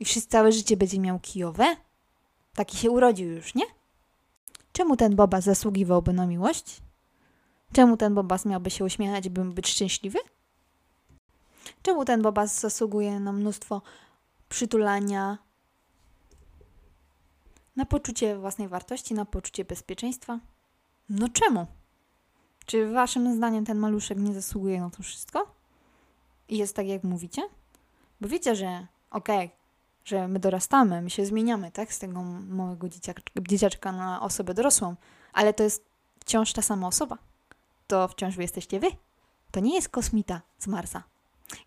I 0.01 0.05
wszyscy 0.05 0.31
całe 0.31 0.53
życie 0.53 0.77
będzie 0.77 1.01
miał 1.01 1.21
kijowe? 1.21 1.77
Taki 2.55 2.77
się 2.77 2.91
urodził 2.91 3.29
już, 3.29 3.55
nie? 3.55 3.65
Czemu 4.73 4.97
ten 4.97 5.17
Bobas 5.17 5.45
zasługiwałby 5.45 6.13
na 6.13 6.27
miłość? 6.27 6.86
Czemu 7.77 7.97
ten 7.97 8.15
Bobas 8.15 8.45
miałby 8.45 8.71
się 8.71 8.85
uśmiechać, 8.85 9.29
by 9.29 9.45
być 9.45 9.69
szczęśliwy? 9.69 10.19
Czemu 11.83 12.05
ten 12.05 12.23
Bobas 12.23 12.61
zasługuje 12.61 13.21
na 13.21 13.33
mnóstwo 13.33 13.83
przytulania, 14.49 15.39
na 17.77 17.87
poczucie 17.87 18.39
własnej 18.39 18.69
wartości, 18.69 19.15
na 19.15 19.25
poczucie 19.25 19.65
bezpieczeństwa? 19.65 20.39
No 21.09 21.29
czemu? 21.29 21.67
Czy 22.67 22.91
waszym 22.93 23.37
zdaniem 23.37 23.65
ten 23.65 23.79
maluszek 23.79 24.19
nie 24.19 24.35
zasługuje 24.35 24.81
na 24.81 24.91
to 24.91 25.03
wszystko? 25.03 25.55
I 26.49 26.57
jest 26.57 26.77
tak, 26.77 26.87
jak 26.87 27.05
mówicie? 27.05 27.43
Bo 28.21 28.29
wiecie, 28.29 28.57
że 28.57 28.87
okej, 29.11 29.47
okay, 29.47 29.59
że 30.05 30.29
my 30.29 30.39
dorastamy, 30.39 31.03
my 31.03 31.11
się 31.11 31.27
zmieniamy, 31.27 31.73
tak? 31.73 31.93
Z 31.93 31.99
tego 31.99 32.23
małego 32.49 32.89
dzieciaka, 32.89 33.23
dzieciaczka 33.49 33.93
na 33.93 34.23
osobę 34.23 34.55
dorosłą, 34.55 34.95
ale 35.33 35.55
to 35.55 35.63
jest 35.63 35.85
wciąż 36.21 36.53
ta 36.53 36.63
sama 36.63 36.87
osoba. 36.87 37.19
To 37.87 38.09
wciąż 38.09 38.37
wy 38.37 38.43
jesteście 38.43 38.81
wy. 38.81 38.87
To 39.51 39.61
nie 39.61 39.75
jest 39.75 39.89
kosmita 39.89 40.43
z 40.59 40.67
Marsa. 40.67 41.03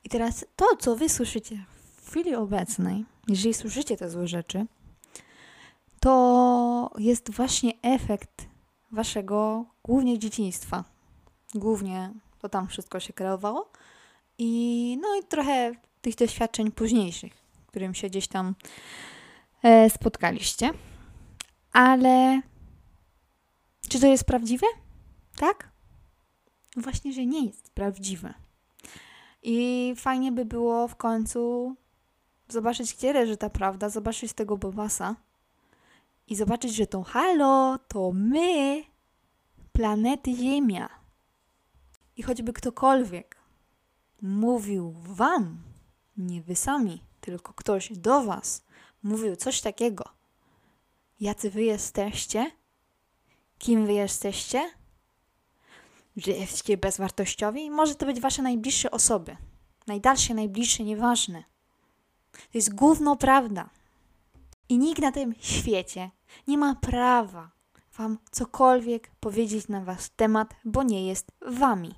I 0.03 0.09
teraz 0.09 0.45
to, 0.55 0.65
co 0.79 0.95
wy 0.95 1.09
słyszycie 1.09 1.65
w 2.01 2.09
chwili 2.09 2.35
obecnej, 2.35 3.05
jeżeli 3.27 3.53
słyszycie 3.53 3.97
te 3.97 4.09
złe 4.09 4.27
rzeczy, 4.27 4.65
to 5.99 6.91
jest 6.97 7.31
właśnie 7.31 7.71
efekt 7.81 8.45
waszego 8.91 9.65
głównie 9.83 10.19
dzieciństwa. 10.19 10.83
Głównie 11.55 12.13
to 12.39 12.49
tam 12.49 12.67
wszystko 12.67 12.99
się 12.99 13.13
kreowało. 13.13 13.69
I 14.37 14.97
no 15.01 15.15
i 15.15 15.23
trochę 15.23 15.71
tych 16.01 16.15
doświadczeń 16.15 16.71
późniejszych, 16.71 17.33
którym 17.67 17.93
się 17.93 18.09
gdzieś 18.09 18.27
tam 18.27 18.55
e, 19.63 19.89
spotkaliście. 19.89 20.69
Ale 21.73 22.41
czy 23.89 23.99
to 23.99 24.07
jest 24.07 24.23
prawdziwe? 24.23 24.67
Tak? 25.37 25.68
Właśnie, 26.79 27.13
że 27.13 27.25
nie 27.25 27.45
jest 27.45 27.69
prawdziwe. 27.69 28.33
I 29.43 29.93
fajnie 29.97 30.31
by 30.31 30.45
było 30.45 30.87
w 30.87 30.95
końcu 30.95 31.75
zobaczyć, 32.47 32.93
gdzie 32.93 33.13
leży 33.13 33.37
ta 33.37 33.49
prawda, 33.49 33.89
zobaczyć 33.89 34.33
tego 34.33 34.57
Bobasa 34.57 35.15
i 36.27 36.35
zobaczyć, 36.35 36.75
że 36.75 36.87
to 36.87 37.03
halo, 37.03 37.79
to 37.87 38.11
my, 38.13 38.83
planety 39.71 40.35
Ziemia. 40.35 40.89
I 42.17 42.23
choćby 42.23 42.53
ktokolwiek 42.53 43.37
mówił 44.21 44.91
wam, 44.91 45.57
nie 46.17 46.41
wy 46.41 46.55
sami, 46.55 47.03
tylko 47.21 47.53
ktoś 47.53 47.97
do 47.97 48.23
was 48.23 48.63
mówił 49.03 49.35
coś 49.35 49.61
takiego, 49.61 50.05
jacy 51.19 51.49
wy 51.49 51.63
jesteście, 51.63 52.51
kim 53.57 53.85
wy 53.85 53.93
jesteście, 53.93 54.71
że 56.25 56.31
jesteście 56.31 56.77
bezwartościowi, 56.77 57.71
może 57.71 57.95
to 57.95 58.05
być 58.05 58.19
wasze 58.19 58.41
najbliższe 58.41 58.91
osoby, 58.91 59.37
najdalsze, 59.87 60.33
najbliższe, 60.33 60.83
nieważne. 60.83 61.43
To 62.31 62.39
jest 62.53 62.75
główna 62.75 63.15
prawda. 63.15 63.69
I 64.69 64.77
nikt 64.77 65.01
na 65.01 65.11
tym 65.11 65.35
świecie 65.39 66.09
nie 66.47 66.57
ma 66.57 66.75
prawa 66.75 67.51
wam 67.99 68.17
cokolwiek 68.31 69.11
powiedzieć 69.19 69.67
na 69.67 69.81
wasz 69.81 70.09
temat, 70.09 70.55
bo 70.65 70.83
nie 70.83 71.07
jest 71.07 71.31
wami. 71.47 71.95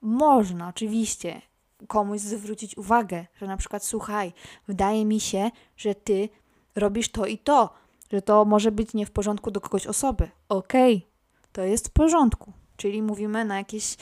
Można 0.00 0.68
oczywiście 0.68 1.42
komuś 1.86 2.20
zwrócić 2.20 2.78
uwagę, 2.78 3.26
że 3.40 3.46
na 3.46 3.56
przykład 3.56 3.84
słuchaj, 3.84 4.32
wydaje 4.66 5.04
mi 5.04 5.20
się, 5.20 5.50
że 5.76 5.94
ty 5.94 6.28
robisz 6.74 7.08
to 7.08 7.26
i 7.26 7.38
to, 7.38 7.74
że 8.12 8.22
to 8.22 8.44
może 8.44 8.72
być 8.72 8.94
nie 8.94 9.06
w 9.06 9.10
porządku 9.10 9.50
do 9.50 9.60
kogoś 9.60 9.86
osoby. 9.86 10.30
Okej, 10.48 10.96
okay, 10.96 11.08
to 11.52 11.62
jest 11.62 11.88
w 11.88 11.90
porządku. 11.90 12.52
Czyli 12.78 13.02
mówimy 13.02 13.44
na 13.44 13.56
jakieś 13.56 13.96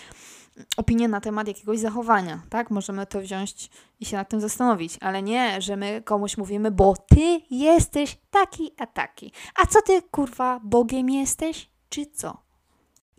opinie 0.76 1.08
na 1.08 1.20
temat 1.20 1.48
jakiegoś 1.48 1.78
zachowania, 1.78 2.42
tak? 2.50 2.70
Możemy 2.70 3.06
to 3.06 3.20
wziąć 3.20 3.70
i 4.00 4.04
się 4.04 4.16
nad 4.16 4.28
tym 4.28 4.40
zastanowić, 4.40 4.98
ale 5.00 5.22
nie, 5.22 5.60
że 5.62 5.76
my 5.76 6.02
komuś 6.04 6.36
mówimy, 6.36 6.70
bo 6.70 6.94
ty 6.96 7.40
jesteś 7.50 8.18
taki 8.30 8.70
a 8.78 8.86
taki. 8.86 9.32
A 9.62 9.66
co 9.66 9.82
ty, 9.82 10.02
kurwa, 10.02 10.60
Bogiem 10.64 11.10
jesteś, 11.10 11.70
czy 11.88 12.06
co? 12.06 12.42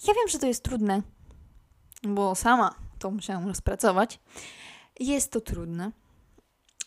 Ja 0.08 0.14
wiem, 0.14 0.28
że 0.28 0.40
to 0.40 0.48
jest 0.48 0.64
trudne, 0.64 1.02
bo 2.04 2.36
sama 2.36 2.76
to 3.00 3.12
musiałam 3.12 3.48
rozpracować. 3.48 4.20
Jest 5.00 5.32
to 5.32 5.42
trudne, 5.42 5.92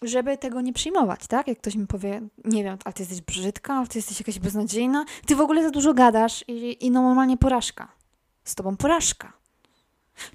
żeby 0.02 0.38
tego 0.38 0.60
nie 0.60 0.72
przyjmować, 0.72 1.26
tak? 1.26 1.48
Jak 1.48 1.58
ktoś 1.58 1.74
mi 1.74 1.86
powie, 1.86 2.22
nie 2.44 2.64
wiem, 2.64 2.78
ale 2.84 2.92
ty 2.92 3.02
jesteś 3.02 3.20
brzydka, 3.20 3.84
ty 3.88 3.98
jesteś 3.98 4.20
jakaś 4.20 4.38
beznadziejna, 4.38 5.04
ty 5.26 5.36
w 5.36 5.40
ogóle 5.40 5.62
za 5.62 5.70
dużo 5.70 5.94
gadasz 5.94 6.44
i, 6.48 6.86
i 6.86 6.90
normalnie 6.90 7.36
porażka. 7.36 7.99
Z 8.50 8.54
tobą 8.54 8.76
porażka. 8.76 9.32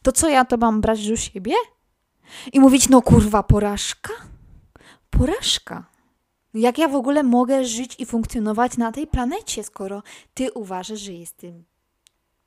To 0.04 0.12
co 0.12 0.30
ja 0.30 0.46
to 0.46 0.58
mam 0.58 0.82
brać 0.82 1.08
do 1.08 1.16
siebie? 1.16 1.54
I 2.54 2.60
mówić, 2.60 2.90
no 2.90 3.02
kurwa, 3.02 3.44
porażka? 3.44 4.14
Porażka. 5.10 5.86
Jak 6.54 6.78
ja 6.78 6.88
w 6.88 6.96
ogóle 6.96 7.24
mogę 7.24 7.66
żyć 7.66 7.96
i 8.00 8.06
funkcjonować 8.06 8.78
na 8.78 8.92
tej 8.92 9.08
planecie, 9.08 9.64
skoro 9.64 10.04
ty 10.34 10.52
uważasz, 10.52 11.00
że 11.00 11.14
jestem 11.14 11.64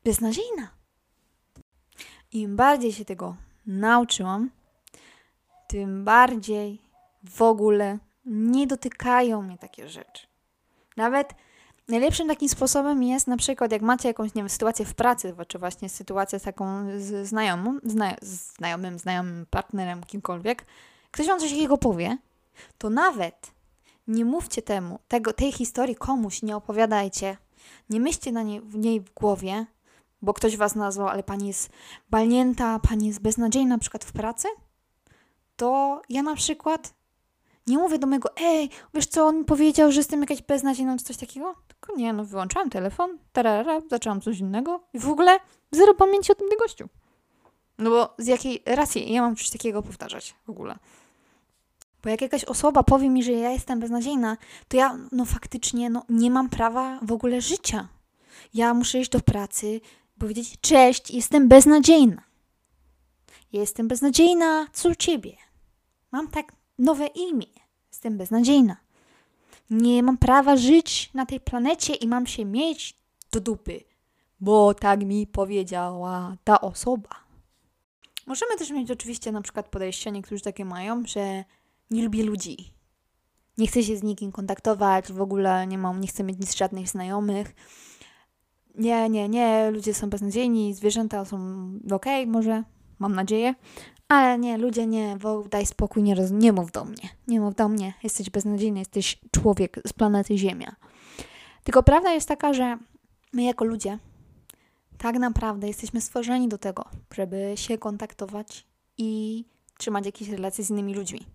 beznadziejna? 0.04 0.68
Im 2.32 2.56
bardziej 2.56 2.92
się 2.92 3.04
tego 3.04 3.36
nauczyłam, 3.66 4.50
tym 5.66 6.04
bardziej 6.04 6.82
w 7.24 7.42
ogóle 7.42 7.98
nie 8.24 8.66
dotykają 8.66 9.42
mnie 9.42 9.58
takie 9.58 9.88
rzeczy. 9.88 10.26
Nawet 10.96 11.34
najlepszym 11.88 12.28
takim 12.28 12.48
sposobem 12.48 13.02
jest 13.02 13.26
na 13.26 13.36
przykład, 13.36 13.72
jak 13.72 13.82
macie 13.82 14.08
jakąś 14.08 14.34
nie 14.34 14.42
wiem, 14.42 14.48
sytuację 14.48 14.84
w 14.84 14.94
pracy, 14.94 15.34
czy 15.48 15.58
właśnie 15.58 15.88
sytuację 15.88 16.38
z 16.38 16.42
taką 16.42 16.86
z 16.98 17.28
znajomą, 17.28 17.78
zna, 17.82 18.16
znajomym, 18.22 18.98
znajomym 18.98 19.46
partnerem, 19.50 20.02
kimkolwiek, 20.04 20.64
ktoś 21.10 21.26
wam 21.26 21.40
coś 21.40 21.50
takiego 21.50 21.78
powie, 21.78 22.18
to 22.78 22.90
nawet 22.90 23.50
nie 24.08 24.24
mówcie 24.24 24.62
temu, 24.62 24.98
tego, 25.08 25.32
tej 25.32 25.52
historii 25.52 25.96
komuś 25.96 26.42
nie 26.42 26.56
opowiadajcie, 26.56 27.36
nie 27.90 28.00
myślcie 28.00 28.32
na 28.32 28.42
nie, 28.42 28.60
w 28.60 28.74
niej 28.76 29.00
w 29.00 29.14
głowie, 29.14 29.66
bo 30.22 30.34
ktoś 30.34 30.56
was 30.56 30.74
nazwał, 30.74 31.08
ale 31.08 31.22
pani 31.22 31.48
jest 31.48 31.70
balnięta, 32.10 32.78
pani 32.78 33.06
jest 33.06 33.20
beznadziejna 33.20 33.74
na 33.74 33.78
przykład 33.78 34.04
w 34.04 34.12
pracy, 34.12 34.48
to 35.56 36.02
ja 36.08 36.22
na 36.22 36.34
przykład 36.34 36.94
nie 37.66 37.78
mówię 37.78 37.98
do 37.98 38.06
mojego, 38.06 38.36
ej, 38.36 38.70
wiesz 38.94 39.06
co, 39.06 39.26
on 39.26 39.44
powiedział, 39.44 39.92
że 39.92 40.00
jestem 40.00 40.20
jakaś 40.20 40.42
beznadziejna 40.42 40.98
czy 40.98 41.04
coś 41.04 41.16
takiego? 41.16 41.54
Tylko 41.80 41.96
nie, 41.96 42.12
no 42.12 42.24
wyłączałam 42.24 42.70
telefon, 42.70 43.18
tarara, 43.32 43.80
zaczęłam 43.90 44.20
coś 44.20 44.38
innego 44.38 44.80
i 44.92 44.98
w 44.98 45.08
ogóle 45.08 45.38
zero 45.70 45.94
pamięci 45.94 46.32
o 46.32 46.34
tym 46.34 46.48
gościu. 46.60 46.88
No 47.78 47.90
bo 47.90 48.14
z 48.18 48.26
jakiej 48.26 48.62
racji 48.66 49.12
ja 49.12 49.22
mam 49.22 49.36
coś 49.36 49.50
takiego 49.50 49.82
powtarzać 49.82 50.34
w 50.46 50.50
ogóle? 50.50 50.78
Bo 52.02 52.10
jak 52.10 52.20
jakaś 52.20 52.44
osoba 52.44 52.82
powie 52.82 53.10
mi, 53.10 53.22
że 53.22 53.32
ja 53.32 53.50
jestem 53.50 53.80
beznadziejna, 53.80 54.36
to 54.68 54.76
ja 54.76 54.98
no 55.12 55.24
faktycznie 55.24 55.90
no, 55.90 56.04
nie 56.08 56.30
mam 56.30 56.48
prawa 56.48 56.98
w 57.02 57.12
ogóle 57.12 57.40
życia. 57.40 57.88
Ja 58.54 58.74
muszę 58.74 58.98
iść 58.98 59.10
do 59.10 59.20
pracy, 59.20 59.80
powiedzieć 60.18 60.60
cześć, 60.60 61.10
jestem 61.10 61.48
beznadziejna. 61.48 62.22
Jestem 63.52 63.88
beznadziejna 63.88 64.66
co 64.72 64.88
u 64.88 64.94
ciebie. 64.94 65.36
Mam 66.12 66.28
tak 66.28 66.52
nowe 66.78 67.06
imię. 67.06 67.46
Jestem 67.92 68.18
beznadziejna. 68.18 68.76
Nie 69.70 70.02
mam 70.02 70.18
prawa 70.18 70.56
żyć 70.56 71.10
na 71.14 71.26
tej 71.26 71.40
planecie 71.40 71.94
i 71.94 72.08
mam 72.08 72.26
się 72.26 72.44
mieć 72.44 72.96
do 73.32 73.40
dupy, 73.40 73.80
bo 74.40 74.74
tak 74.74 75.04
mi 75.04 75.26
powiedziała 75.26 76.36
ta 76.44 76.60
osoba. 76.60 77.08
Możemy 78.26 78.56
też 78.56 78.70
mieć 78.70 78.90
oczywiście 78.90 79.32
na 79.32 79.42
przykład 79.42 79.68
podejście, 79.68 80.10
niektórzy 80.10 80.42
takie 80.42 80.64
mają, 80.64 81.02
że 81.06 81.44
nie 81.90 82.04
lubię 82.04 82.24
ludzi. 82.24 82.72
Nie 83.58 83.66
chcę 83.66 83.82
się 83.82 83.96
z 83.96 84.02
nikim 84.02 84.32
kontaktować, 84.32 85.12
w 85.12 85.20
ogóle 85.20 85.66
nie 85.66 85.78
mam, 85.78 86.00
nie 86.00 86.08
chcę 86.08 86.24
mieć 86.24 86.38
nic 86.38 86.56
żadnych 86.56 86.88
znajomych 86.88 87.54
nie, 88.78 89.08
nie, 89.08 89.28
nie, 89.28 89.70
ludzie 89.70 89.94
są 89.94 90.10
beznadziejni, 90.10 90.74
zwierzęta 90.74 91.24
są 91.24 91.36
okej, 91.92 92.22
okay, 92.22 92.26
może, 92.26 92.64
mam 92.98 93.14
nadzieję, 93.14 93.54
ale 94.08 94.38
nie, 94.38 94.58
ludzie 94.58 94.86
nie, 94.86 95.16
wo, 95.16 95.42
daj 95.42 95.66
spokój, 95.66 96.02
nie, 96.02 96.14
roz, 96.14 96.30
nie 96.30 96.52
mów 96.52 96.72
do 96.72 96.84
mnie, 96.84 97.08
nie 97.28 97.40
mów 97.40 97.54
do 97.54 97.68
mnie, 97.68 97.94
jesteś 98.02 98.30
beznadziejny, 98.30 98.78
jesteś 98.78 99.18
człowiek 99.30 99.80
z 99.86 99.92
planety 99.92 100.38
Ziemia. 100.38 100.76
Tylko 101.64 101.82
prawda 101.82 102.12
jest 102.12 102.28
taka, 102.28 102.54
że 102.54 102.78
my 103.32 103.42
jako 103.42 103.64
ludzie 103.64 103.98
tak 104.98 105.18
naprawdę 105.18 105.68
jesteśmy 105.68 106.00
stworzeni 106.00 106.48
do 106.48 106.58
tego, 106.58 106.84
żeby 107.14 107.52
się 107.56 107.78
kontaktować 107.78 108.66
i 108.98 109.44
trzymać 109.78 110.06
jakieś 110.06 110.28
relacje 110.28 110.64
z 110.64 110.70
innymi 110.70 110.94
ludźmi. 110.94 111.26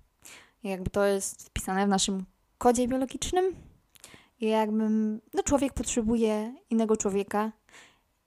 Jakby 0.63 0.89
to 0.89 1.05
jest 1.05 1.47
wpisane 1.47 1.85
w 1.85 1.89
naszym 1.89 2.25
kodzie 2.57 2.87
biologicznym, 2.87 3.55
i 4.43 4.47
jakbym, 4.47 5.21
no 5.33 5.43
człowiek 5.43 5.73
potrzebuje 5.73 6.55
innego 6.69 6.97
człowieka 6.97 7.51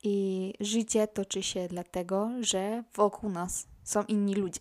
i 0.02 0.54
życie 0.60 1.08
toczy 1.08 1.42
się 1.42 1.68
dlatego, 1.68 2.30
że 2.40 2.84
wokół 2.94 3.30
nas 3.30 3.66
są 3.86 4.02
inni 4.02 4.34
ludzie. 4.34 4.60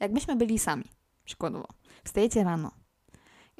Jakbyśmy 0.00 0.36
byli 0.36 0.58
sami, 0.58 0.84
przykładowo, 1.24 1.68
wstajecie 2.04 2.44
rano, 2.44 2.70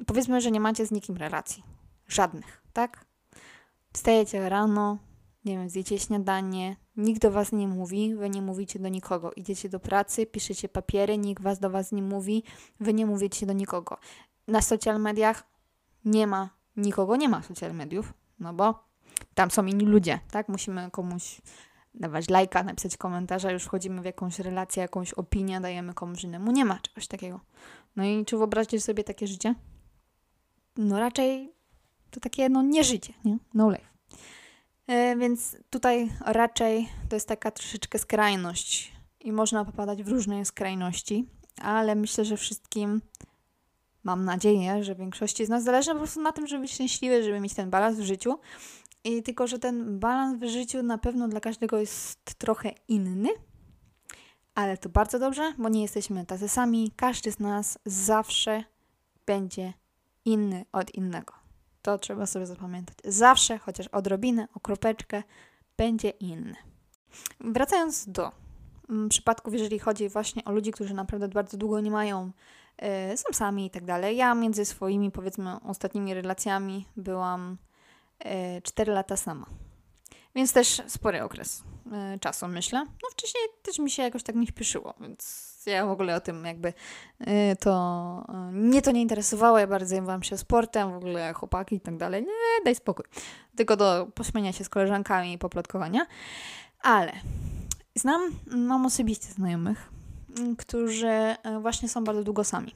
powiedzmy, 0.07 0.41
że 0.41 0.51
nie 0.51 0.59
macie 0.59 0.85
z 0.85 0.91
nikim 0.91 1.17
relacji. 1.17 1.63
Żadnych, 2.07 2.63
tak? 2.73 3.05
Wstajecie 3.93 4.49
rano, 4.49 4.97
nie 5.45 5.57
wiem, 5.57 5.69
zjecie 5.69 5.99
śniadanie, 5.99 6.75
nikt 6.97 7.21
do 7.21 7.31
was 7.31 7.51
nie 7.51 7.67
mówi, 7.67 8.15
wy 8.15 8.29
nie 8.29 8.41
mówicie 8.41 8.79
do 8.79 8.89
nikogo. 8.89 9.31
Idziecie 9.35 9.69
do 9.69 9.79
pracy, 9.79 10.25
piszecie 10.25 10.69
papiery, 10.69 11.17
nikt 11.17 11.43
was 11.43 11.59
do 11.59 11.69
was 11.69 11.91
nie 11.91 12.01
mówi, 12.01 12.43
wy 12.79 12.93
nie 12.93 13.05
mówicie 13.05 13.45
do 13.45 13.53
nikogo. 13.53 13.97
Na 14.47 14.61
social 14.61 15.01
mediach 15.01 15.43
nie 16.05 16.27
ma 16.27 16.49
nikogo, 16.77 17.15
nie 17.15 17.29
ma 17.29 17.41
social 17.41 17.73
mediów, 17.73 18.13
no 18.39 18.53
bo 18.53 18.89
tam 19.33 19.51
są 19.51 19.65
inni 19.65 19.85
ludzie, 19.85 20.19
tak? 20.31 20.49
Musimy 20.49 20.91
komuś 20.91 21.41
dawać 21.99 22.29
lajka, 22.29 22.63
napisać 22.63 22.97
komentarza, 22.97 23.51
już 23.51 23.63
wchodzimy 23.63 24.01
w 24.01 24.05
jakąś 24.05 24.39
relację, 24.39 24.81
jakąś 24.81 25.13
opinię, 25.13 25.61
dajemy 25.61 25.93
komuś 25.93 26.23
innemu. 26.23 26.51
Nie 26.51 26.65
ma 26.65 26.79
czegoś 26.79 27.07
takiego. 27.07 27.39
No 27.95 28.05
i 28.05 28.25
czy 28.25 28.37
wyobraźcie 28.37 28.81
sobie 28.81 29.03
takie 29.03 29.27
życie? 29.27 29.55
No 30.77 30.99
raczej 30.99 31.53
to 32.11 32.19
takie, 32.19 32.49
no 32.49 32.61
nie 32.61 32.83
życie, 32.83 33.13
nie? 33.25 33.37
No 33.53 33.69
life. 33.69 33.89
E, 34.87 35.15
więc 35.17 35.57
tutaj 35.69 36.11
raczej 36.25 36.89
to 37.09 37.15
jest 37.15 37.27
taka 37.27 37.51
troszeczkę 37.51 37.99
skrajność 37.99 38.91
i 39.19 39.31
można 39.31 39.65
popadać 39.65 40.03
w 40.03 40.07
różne 40.07 40.45
skrajności, 40.45 41.29
ale 41.61 41.95
myślę, 41.95 42.25
że 42.25 42.37
wszystkim 42.37 43.01
mam 44.03 44.25
nadzieję, 44.25 44.83
że 44.83 44.95
większości 44.95 45.45
z 45.45 45.49
nas 45.49 45.63
zależy 45.63 45.91
po 45.91 45.97
prostu 45.97 46.21
na 46.21 46.31
tym, 46.31 46.47
żeby 46.47 46.61
być 46.61 46.73
szczęśliwy, 46.73 47.23
żeby 47.23 47.39
mieć 47.39 47.53
ten 47.53 47.69
balans 47.69 47.97
w 47.97 48.03
życiu. 48.03 48.39
I 49.03 49.23
tylko, 49.23 49.47
że 49.47 49.59
ten 49.59 49.99
balans 49.99 50.39
w 50.39 50.47
życiu 50.47 50.83
na 50.83 50.97
pewno 50.97 51.27
dla 51.27 51.39
każdego 51.39 51.77
jest 51.77 52.35
trochę 52.37 52.71
inny, 52.87 53.29
ale 54.55 54.77
to 54.77 54.89
bardzo 54.89 55.19
dobrze, 55.19 55.53
bo 55.57 55.69
nie 55.69 55.81
jesteśmy 55.81 56.25
tacy 56.25 56.49
sami. 56.49 56.91
Każdy 56.95 57.31
z 57.31 57.39
nas 57.39 57.79
zawsze 57.85 58.63
będzie 59.25 59.73
inny 60.25 60.65
od 60.71 60.95
innego. 60.95 61.33
To 61.81 61.97
trzeba 61.97 62.25
sobie 62.25 62.45
zapamiętać. 62.45 62.97
Zawsze, 63.05 63.57
chociaż 63.57 63.87
odrobinę, 63.87 64.47
o 64.53 64.59
kropeczkę, 64.59 65.23
będzie 65.77 66.09
inny. 66.09 66.55
Wracając 67.39 68.09
do 68.09 68.31
mm, 68.89 69.09
przypadków, 69.09 69.53
jeżeli 69.53 69.79
chodzi 69.79 70.09
właśnie 70.09 70.45
o 70.45 70.51
ludzi, 70.51 70.71
którzy 70.71 70.93
naprawdę 70.93 71.27
bardzo 71.27 71.57
długo 71.57 71.79
nie 71.79 71.91
mają, 71.91 72.31
yy, 72.81 73.17
są 73.17 73.33
sami 73.33 73.65
i 73.65 73.69
tak 73.69 73.85
dalej. 73.85 74.17
Ja 74.17 74.35
między 74.35 74.65
swoimi, 74.65 75.11
powiedzmy, 75.11 75.59
ostatnimi 75.61 76.13
relacjami 76.13 76.85
byłam 76.97 77.57
4 78.63 78.91
lata 78.91 79.17
sama. 79.17 79.45
Więc 80.35 80.53
też 80.53 80.81
spory 80.87 81.23
okres 81.23 81.63
yy, 81.85 82.19
czasu, 82.19 82.47
myślę. 82.47 82.79
No 82.79 83.09
wcześniej 83.11 83.43
też 83.63 83.79
mi 83.79 83.91
się 83.91 84.03
jakoś 84.03 84.23
tak 84.23 84.35
nie 84.35 84.47
śpieszyło, 84.47 84.93
więc 85.01 85.49
ja 85.65 85.85
w 85.85 85.89
ogóle 85.89 86.15
o 86.15 86.19
tym 86.19 86.45
jakby 86.45 86.73
y, 87.21 87.55
to 87.59 88.25
mnie 88.51 88.81
to 88.81 88.91
nie 88.91 89.01
interesowało, 89.01 89.59
ja 89.59 89.67
bardzo 89.67 89.89
zajmowałam 89.89 90.23
się 90.23 90.37
sportem, 90.37 90.91
w 90.91 90.95
ogóle 90.95 91.33
chłopaki 91.33 91.75
i 91.75 91.79
tak 91.79 91.97
dalej. 91.97 92.21
Nie, 92.21 92.63
daj 92.65 92.75
spokój. 92.75 93.05
Tylko 93.55 93.77
do 93.77 94.07
pośmiania 94.15 94.53
się 94.53 94.63
z 94.63 94.69
koleżankami 94.69 95.33
i 95.33 95.37
poplotkowania. 95.37 96.05
Ale 96.81 97.11
znam, 97.95 98.21
mam 98.47 98.85
osobiście 98.85 99.27
znajomych, 99.27 99.89
mm, 100.37 100.55
którzy 100.55 101.35
właśnie 101.61 101.89
są 101.89 102.03
bardzo 102.03 102.23
długo 102.23 102.43
sami. 102.43 102.75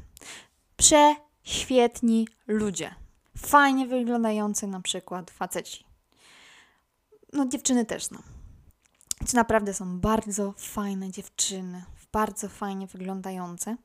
Prześwietni 0.78 2.28
ludzie. 2.48 2.96
Fajnie 3.38 3.88
wyglądający 3.88 4.68
na 4.68 4.82
przykład 4.82 5.32
faceci. 5.32 5.86
No 7.34 7.48
dziewczyny 7.48 7.86
też 7.86 8.04
znam. 8.04 8.24
To 9.20 9.38
naprawdę 9.38 9.74
są 9.74 10.00
bardzo 10.00 10.54
fajne 10.58 11.12
dziewczyny, 11.12 11.84
bardzo 12.12 12.50
fajnie 12.50 12.88
wyglądające. 12.88 13.78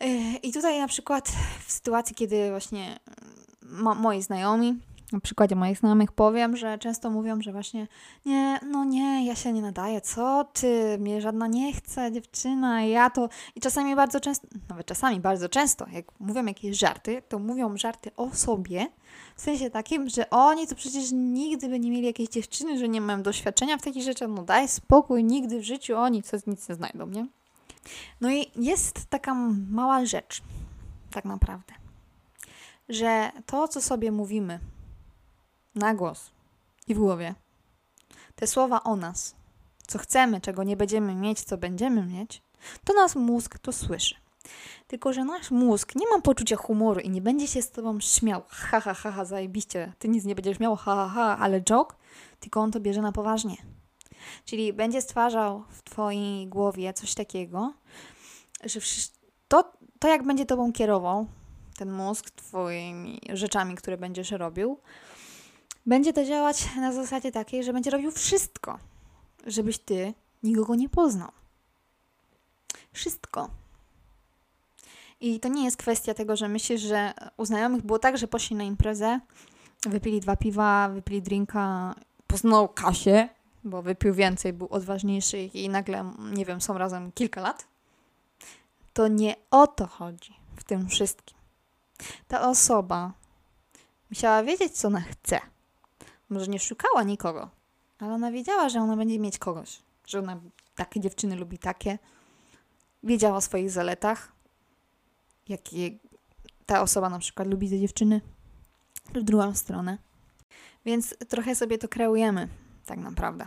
E, 0.00 0.36
I 0.36 0.52
tutaj 0.52 0.78
na 0.80 0.88
przykład 0.88 1.32
w 1.66 1.72
sytuacji, 1.72 2.16
kiedy 2.16 2.50
właśnie 2.50 2.98
moi 3.96 4.22
znajomi, 4.22 4.78
na 5.12 5.20
przykładzie 5.20 5.56
moich 5.56 5.78
znajomych 5.78 6.12
powiem, 6.12 6.56
że 6.56 6.78
często 6.78 7.10
mówią, 7.10 7.42
że 7.42 7.52
właśnie 7.52 7.88
nie, 8.26 8.60
no 8.66 8.84
nie, 8.84 9.26
ja 9.26 9.34
się 9.34 9.52
nie 9.52 9.62
nadaję, 9.62 10.00
co 10.00 10.44
ty, 10.52 10.98
mnie 11.00 11.20
żadna 11.20 11.46
nie 11.46 11.72
chce, 11.72 12.12
dziewczyna, 12.12 12.82
ja 12.82 13.10
to... 13.10 13.28
I 13.54 13.60
czasami 13.60 13.96
bardzo 13.96 14.20
często, 14.20 14.48
nawet 14.68 14.86
czasami 14.86 15.20
bardzo 15.20 15.48
często, 15.48 15.86
jak 15.92 16.20
mówią 16.20 16.44
jakieś 16.44 16.78
żarty, 16.78 17.22
to 17.28 17.38
mówią 17.38 17.76
żarty 17.76 18.10
o 18.16 18.30
sobie, 18.34 18.86
w 19.36 19.40
sensie 19.40 19.70
takim, 19.70 20.08
że 20.08 20.30
oni 20.30 20.66
to 20.66 20.74
przecież 20.74 21.04
nigdy 21.12 21.68
by 21.68 21.80
nie 21.80 21.90
mieli 21.90 22.06
jakiejś 22.06 22.28
dziewczyny, 22.28 22.78
że 22.78 22.88
nie 22.88 23.00
mają 23.00 23.22
doświadczenia 23.22 23.78
w 23.78 23.82
takich 23.82 24.02
rzeczach, 24.02 24.28
no 24.28 24.42
daj 24.42 24.68
spokój, 24.68 25.24
nigdy 25.24 25.60
w 25.60 25.64
życiu 25.64 25.96
oni 25.96 26.22
coś 26.22 26.46
nic 26.46 26.68
nie 26.68 26.74
znajdą, 26.74 27.06
nie? 27.06 27.26
No 28.20 28.30
i 28.30 28.46
jest 28.56 29.06
taka 29.06 29.34
mała 29.70 30.06
rzecz, 30.06 30.42
tak 31.10 31.24
naprawdę, 31.24 31.72
że 32.88 33.30
to, 33.46 33.68
co 33.68 33.80
sobie 33.80 34.12
mówimy 34.12 34.60
na 35.78 35.94
głos 35.94 36.30
i 36.88 36.94
w 36.94 36.98
głowie, 36.98 37.34
te 38.36 38.46
słowa 38.46 38.82
o 38.82 38.96
nas, 38.96 39.34
co 39.86 39.98
chcemy, 39.98 40.40
czego 40.40 40.64
nie 40.64 40.76
będziemy 40.76 41.14
mieć, 41.14 41.44
co 41.44 41.58
będziemy 41.58 42.06
mieć, 42.06 42.42
to 42.84 42.94
nas 42.94 43.16
mózg 43.16 43.58
to 43.58 43.72
słyszy. 43.72 44.14
Tylko, 44.86 45.12
że 45.12 45.24
nasz 45.24 45.50
mózg 45.50 45.94
nie 45.94 46.06
ma 46.10 46.20
poczucia 46.20 46.56
humoru 46.56 47.00
i 47.00 47.10
nie 47.10 47.20
będzie 47.20 47.46
się 47.46 47.62
z 47.62 47.70
tobą 47.70 48.00
śmiał. 48.00 48.42
Ha, 48.48 48.80
ha, 48.80 48.94
ha, 48.94 49.12
ha, 49.12 49.24
zajebiście. 49.24 49.92
Ty 49.98 50.08
nic 50.08 50.24
nie 50.24 50.34
będziesz 50.34 50.60
miał, 50.60 50.76
ha, 50.76 50.94
ha, 50.94 51.08
ha, 51.14 51.38
ale 51.40 51.60
joke, 51.60 51.96
tylko 52.40 52.60
on 52.60 52.70
to 52.70 52.80
bierze 52.80 53.02
na 53.02 53.12
poważnie. 53.12 53.56
Czyli 54.44 54.72
będzie 54.72 55.02
stwarzał 55.02 55.64
w 55.68 55.82
twojej 55.82 56.46
głowie 56.46 56.92
coś 56.92 57.14
takiego, 57.14 57.72
że 58.64 58.80
to, 59.48 59.72
to 59.98 60.08
jak 60.08 60.22
będzie 60.22 60.46
tobą 60.46 60.72
kierował, 60.72 61.26
ten 61.76 61.92
mózg, 61.92 62.30
twoimi 62.30 63.20
rzeczami, 63.32 63.74
które 63.74 63.96
będziesz 63.96 64.30
robił, 64.30 64.78
będzie 65.88 66.12
to 66.12 66.24
działać 66.24 66.76
na 66.76 66.92
zasadzie 66.92 67.32
takiej, 67.32 67.64
że 67.64 67.72
będzie 67.72 67.90
robił 67.90 68.10
wszystko, 68.10 68.78
żebyś 69.46 69.78
ty 69.78 70.14
nikogo 70.42 70.74
nie 70.74 70.88
poznał. 70.88 71.30
Wszystko. 72.92 73.50
I 75.20 75.40
to 75.40 75.48
nie 75.48 75.64
jest 75.64 75.76
kwestia 75.76 76.14
tego, 76.14 76.36
że 76.36 76.48
myślisz, 76.48 76.80
że 76.80 77.12
u 77.36 77.44
znajomych 77.44 77.82
było 77.82 77.98
tak, 77.98 78.18
że 78.18 78.28
poszli 78.28 78.56
na 78.56 78.64
imprezę, 78.64 79.20
wypili 79.82 80.20
dwa 80.20 80.36
piwa, 80.36 80.88
wypili 80.88 81.22
drinka, 81.22 81.94
poznał 82.26 82.68
Kasię, 82.68 83.28
bo 83.64 83.82
wypił 83.82 84.14
więcej, 84.14 84.52
był 84.52 84.68
odważniejszy 84.70 85.38
i 85.38 85.68
nagle, 85.68 86.12
nie 86.32 86.44
wiem, 86.44 86.60
są 86.60 86.78
razem 86.78 87.12
kilka 87.12 87.40
lat. 87.40 87.66
To 88.92 89.08
nie 89.08 89.36
o 89.50 89.66
to 89.66 89.86
chodzi 89.86 90.34
w 90.56 90.64
tym 90.64 90.88
wszystkim. 90.88 91.36
Ta 92.28 92.48
osoba 92.48 93.12
musiała 94.10 94.42
wiedzieć, 94.42 94.72
co 94.72 94.88
ona 94.88 95.00
chce. 95.00 95.40
Może 96.30 96.46
nie 96.46 96.58
szukała 96.58 97.02
nikogo, 97.02 97.50
ale 97.98 98.12
ona 98.12 98.32
wiedziała, 98.32 98.68
że 98.68 98.80
ona 98.80 98.96
będzie 98.96 99.18
mieć 99.18 99.38
kogoś, 99.38 99.78
że 100.06 100.18
ona 100.18 100.40
takie 100.74 101.00
dziewczyny 101.00 101.36
lubi 101.36 101.58
takie. 101.58 101.98
Wiedziała 103.02 103.36
o 103.36 103.40
swoich 103.40 103.70
zaletach, 103.70 104.32
jakie 105.48 105.90
ta 106.66 106.80
osoba 106.80 107.08
na 107.08 107.18
przykład 107.18 107.48
lubi 107.48 107.70
te 107.70 107.78
dziewczyny, 107.78 108.20
w 109.14 109.22
drugą 109.22 109.54
stronę. 109.54 109.98
Więc 110.84 111.14
trochę 111.28 111.54
sobie 111.54 111.78
to 111.78 111.88
kreujemy, 111.88 112.48
tak 112.86 112.98
naprawdę. 112.98 113.46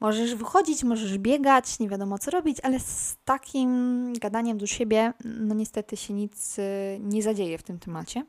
Możesz 0.00 0.34
wychodzić, 0.34 0.84
możesz 0.84 1.18
biegać, 1.18 1.78
nie 1.78 1.88
wiadomo 1.88 2.18
co 2.18 2.30
robić, 2.30 2.58
ale 2.62 2.80
z 2.80 3.16
takim 3.24 4.12
gadaniem 4.12 4.58
do 4.58 4.66
siebie, 4.66 5.12
no 5.24 5.54
niestety 5.54 5.96
się 5.96 6.14
nic 6.14 6.58
y, 6.58 6.62
nie 7.00 7.22
zadzieje 7.22 7.58
w 7.58 7.62
tym 7.62 7.78
temacie. 7.78 8.24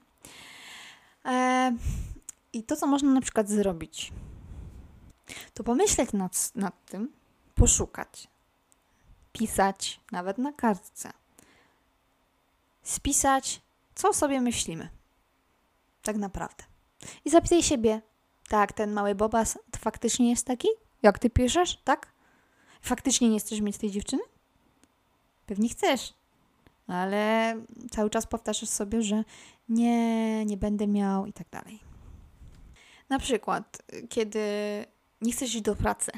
E, 1.25 1.75
I 2.53 2.63
to, 2.63 2.75
co 2.75 2.87
można 2.87 3.11
na 3.11 3.21
przykład 3.21 3.49
zrobić, 3.49 4.13
to 5.53 5.63
pomyśleć 5.63 6.13
nad, 6.13 6.51
nad 6.55 6.85
tym, 6.85 7.11
poszukać, 7.55 8.27
pisać, 9.31 9.99
nawet 10.11 10.37
na 10.37 10.53
kartce, 10.53 11.11
spisać, 12.83 13.61
co 13.95 14.13
sobie 14.13 14.41
myślimy. 14.41 14.89
Tak 16.03 16.17
naprawdę. 16.17 16.63
I 17.25 17.29
zapytaj 17.29 17.63
siebie, 17.63 18.01
tak, 18.49 18.73
ten 18.73 18.91
mały 18.91 19.15
Bobas 19.15 19.59
faktycznie 19.79 20.29
jest 20.29 20.45
taki, 20.45 20.67
jak 21.01 21.19
ty 21.19 21.29
piszesz, 21.29 21.81
tak? 21.83 22.11
Faktycznie 22.81 23.29
nie 23.29 23.39
chcesz 23.39 23.61
mieć 23.61 23.77
tej 23.77 23.91
dziewczyny? 23.91 24.21
Pewnie 25.45 25.69
chcesz, 25.69 26.13
ale 26.87 27.55
cały 27.91 28.09
czas 28.09 28.27
powtarzasz 28.27 28.69
sobie, 28.69 29.01
że 29.01 29.23
nie, 29.69 30.45
nie 30.45 30.57
będę 30.57 30.87
miał 30.87 31.25
i 31.25 31.33
tak 31.33 31.49
dalej. 31.49 31.88
Na 33.09 33.19
przykład, 33.19 33.81
kiedy 34.09 34.39
nie 35.21 35.31
chcesz 35.31 35.55
iść 35.55 35.61
do 35.61 35.75
pracy, 35.75 36.11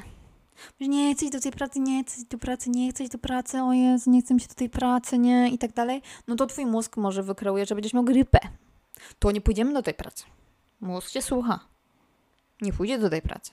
nie 0.80 1.10
iść 1.10 1.30
do 1.30 1.40
tej 1.40 1.52
pracy, 1.52 1.80
nie 1.80 2.00
iść 2.00 2.24
do 2.24 2.38
pracy, 2.38 2.70
nie 2.70 2.88
iść 2.88 3.08
do 3.08 3.18
pracy, 3.18 3.62
o 3.62 3.72
Jezu, 3.72 4.10
nie 4.10 4.22
chcę 4.22 4.34
mi 4.34 4.40
się 4.40 4.48
do 4.48 4.54
tej 4.54 4.70
pracy, 4.70 5.18
nie, 5.18 5.48
i 5.48 5.58
tak 5.58 5.72
dalej, 5.72 6.02
no 6.28 6.36
to 6.36 6.46
twój 6.46 6.66
mózg 6.66 6.96
może 6.96 7.22
wykreuje, 7.22 7.66
że 7.66 7.74
będziesz 7.74 7.94
miał 7.94 8.04
grypę. 8.04 8.38
To 9.18 9.30
nie 9.30 9.40
pójdziemy 9.40 9.72
do 9.72 9.82
tej 9.82 9.94
pracy. 9.94 10.24
Mózg 10.80 11.10
cię 11.10 11.22
słucha. 11.22 11.60
Nie 12.60 12.72
pójdzie 12.72 12.98
do 12.98 13.10
tej 13.10 13.22
pracy. 13.22 13.52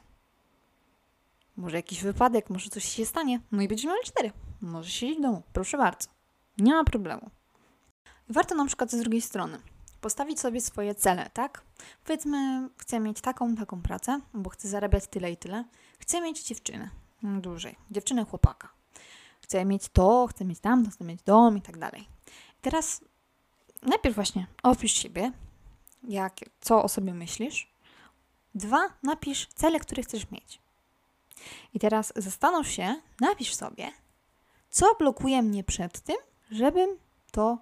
Może 1.58 1.78
jakiś 1.78 2.04
wypadek, 2.04 2.49
może 2.49 2.69
coś 2.69 2.86
się 2.86 3.06
stanie. 3.06 3.39
No 3.52 3.62
i 3.62 3.67
będziesz 3.67 3.86
miał 3.86 3.95
cztery. 4.04 4.32
Może 4.62 4.89
siedzieć 4.89 5.17
w 5.17 5.21
domu. 5.21 5.41
Proszę 5.54 5.78
bardzo. 5.78 6.10
Nie 6.58 6.73
ma 6.73 6.84
problemu. 6.84 7.30
Warto 8.30 8.56
na 8.56 8.65
przykład 8.65 8.91
z 8.91 8.99
drugiej 8.99 9.21
strony 9.21 9.60
postawić 10.02 10.40
sobie 10.40 10.62
swoje 10.62 10.96
cele, 10.96 11.30
tak? 11.34 11.64
Powiedzmy, 12.06 12.70
chcę 12.78 13.00
mieć 13.00 13.22
taką, 13.22 13.56
taką 13.56 13.82
pracę, 13.82 14.20
bo 14.34 14.50
chcę 14.50 14.68
zarabiać 14.68 15.08
tyle 15.08 15.32
i 15.32 15.38
tyle. 15.38 15.66
Chcę 16.00 16.22
mieć 16.22 16.44
dziewczynę, 16.44 16.90
dłużej, 17.24 17.76
dziewczynę, 17.92 18.26
chłopaka. 18.26 18.70
Chcę 19.42 19.66
mieć 19.66 19.90
to, 19.90 20.28
chcę 20.28 20.46
mieć 20.46 20.60
tamto, 20.60 20.92
chcę 20.92 21.04
mieć 21.04 21.24
dom 21.24 21.58
i 21.58 21.62
tak 21.62 21.78
dalej. 21.78 22.08
Teraz 22.62 23.02
najpierw 23.82 24.16
właśnie 24.16 24.48
opisz 24.64 24.94
siebie, 24.94 25.32
jak, 26.04 26.36
co 26.62 26.84
o 26.84 26.90
sobie 26.90 27.14
myślisz. 27.14 27.74
Dwa, 28.56 28.80
napisz 29.04 29.48
cele, 29.56 29.80
które 29.80 30.04
chcesz 30.04 30.32
mieć. 30.32 30.60
I 31.74 31.80
teraz 31.80 32.14
zastanów 32.16 32.68
się, 32.68 32.96
napisz 33.22 33.56
sobie, 33.56 33.92
co 34.70 34.96
blokuje 35.00 35.42
mnie 35.42 35.64
przed 35.64 36.00
tym, 36.00 36.18
żebym 36.52 36.90
to 37.32 37.58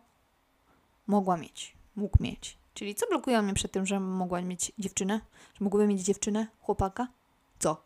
mogła 1.08 1.38
mieć, 1.38 1.77
mógł 1.98 2.24
mieć. 2.24 2.58
Czyli 2.74 2.96
co 2.96 3.08
blokuje 3.08 3.42
mnie 3.42 3.54
przed 3.54 3.72
tym, 3.72 3.86
że 3.86 4.00
mogła 4.00 4.42
mieć 4.42 4.72
dziewczynę? 4.78 5.22
Że 5.54 5.64
mógłbym 5.64 5.88
mieć 5.88 6.02
dziewczynę, 6.02 6.48
chłopaka? 6.62 7.08
Co? 7.60 7.84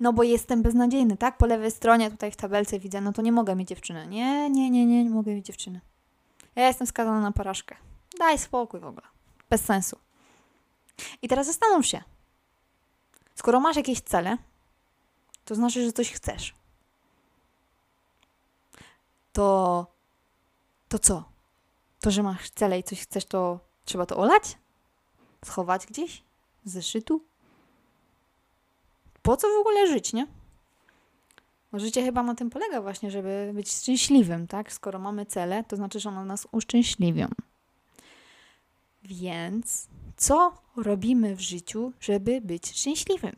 No 0.00 0.12
bo 0.12 0.22
jestem 0.22 0.62
beznadziejny, 0.62 1.16
tak? 1.16 1.38
Po 1.38 1.46
lewej 1.46 1.70
stronie 1.70 2.10
tutaj 2.10 2.30
w 2.30 2.36
tabelce 2.36 2.78
widzę, 2.78 3.00
no 3.00 3.12
to 3.12 3.22
nie 3.22 3.32
mogę 3.32 3.56
mieć 3.56 3.68
dziewczyny. 3.68 4.06
Nie, 4.06 4.50
nie, 4.50 4.70
nie, 4.70 4.86
nie, 4.86 5.04
nie 5.04 5.10
mogę 5.10 5.34
mieć 5.34 5.46
dziewczyny. 5.46 5.80
Ja 6.56 6.66
jestem 6.66 6.86
skazana 6.86 7.20
na 7.20 7.32
porażkę. 7.32 7.76
Daj 8.18 8.38
spokój 8.38 8.80
w 8.80 8.84
ogóle. 8.84 9.06
Bez 9.50 9.64
sensu. 9.64 9.98
I 11.22 11.28
teraz 11.28 11.46
zastanów 11.46 11.86
się. 11.86 12.02
Skoro 13.34 13.60
masz 13.60 13.76
jakieś 13.76 14.00
cele, 14.00 14.36
to 15.44 15.54
znaczy, 15.54 15.84
że 15.84 15.92
coś 15.92 16.12
chcesz. 16.12 16.54
To. 19.32 19.86
To 20.88 20.98
co? 20.98 21.29
To, 22.00 22.10
że 22.10 22.22
masz 22.22 22.50
cele 22.50 22.78
i 22.78 22.82
coś 22.82 23.00
chcesz, 23.00 23.24
to 23.24 23.60
trzeba 23.84 24.06
to 24.06 24.16
olać? 24.16 24.58
Schować 25.44 25.86
gdzieś? 25.86 26.22
Z 26.64 26.72
zeszytu? 26.72 27.24
Po 29.22 29.36
co 29.36 29.48
w 29.48 29.60
ogóle 29.60 29.86
żyć, 29.86 30.12
nie? 30.12 30.26
Życie 31.72 32.02
chyba 32.02 32.22
na 32.22 32.34
tym 32.34 32.50
polega 32.50 32.82
właśnie, 32.82 33.10
żeby 33.10 33.50
być 33.54 33.72
szczęśliwym, 33.72 34.46
tak? 34.46 34.72
Skoro 34.72 34.98
mamy 34.98 35.26
cele, 35.26 35.64
to 35.64 35.76
znaczy, 35.76 36.00
że 36.00 36.08
one 36.08 36.24
nas 36.24 36.48
uszczęśliwią. 36.52 37.28
Więc 39.02 39.88
co 40.16 40.52
robimy 40.76 41.36
w 41.36 41.40
życiu, 41.40 41.92
żeby 42.00 42.40
być 42.40 42.76
szczęśliwym? 42.76 43.32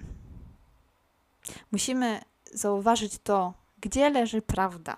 Musimy 1.73 2.21
zauważyć 2.53 3.19
to, 3.19 3.55
gdzie 3.81 4.11
leży 4.11 4.43
prawda, 4.43 4.97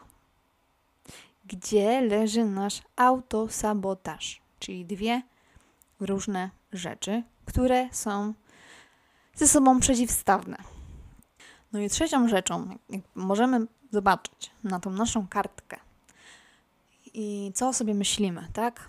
gdzie 1.46 2.00
leży 2.00 2.44
nasz 2.44 2.83
autosabotaż, 2.96 4.42
czyli 4.59 4.85
dwie 4.87 5.22
różne 6.00 6.50
rzeczy, 6.72 7.22
które 7.44 7.88
są 7.92 8.35
ze 9.35 9.48
sobą 9.48 9.80
przeciwstawne. 9.80 10.57
No 11.72 11.80
i 11.80 11.88
trzecią 11.88 12.28
rzeczą, 12.28 12.78
jak 12.90 13.02
możemy 13.14 13.66
zobaczyć 13.90 14.50
na 14.64 14.80
tą 14.80 14.90
naszą 14.90 15.28
kartkę 15.28 15.76
i 17.14 17.52
co 17.54 17.68
o 17.68 17.72
sobie 17.72 17.94
myślimy, 17.94 18.48
tak? 18.52 18.88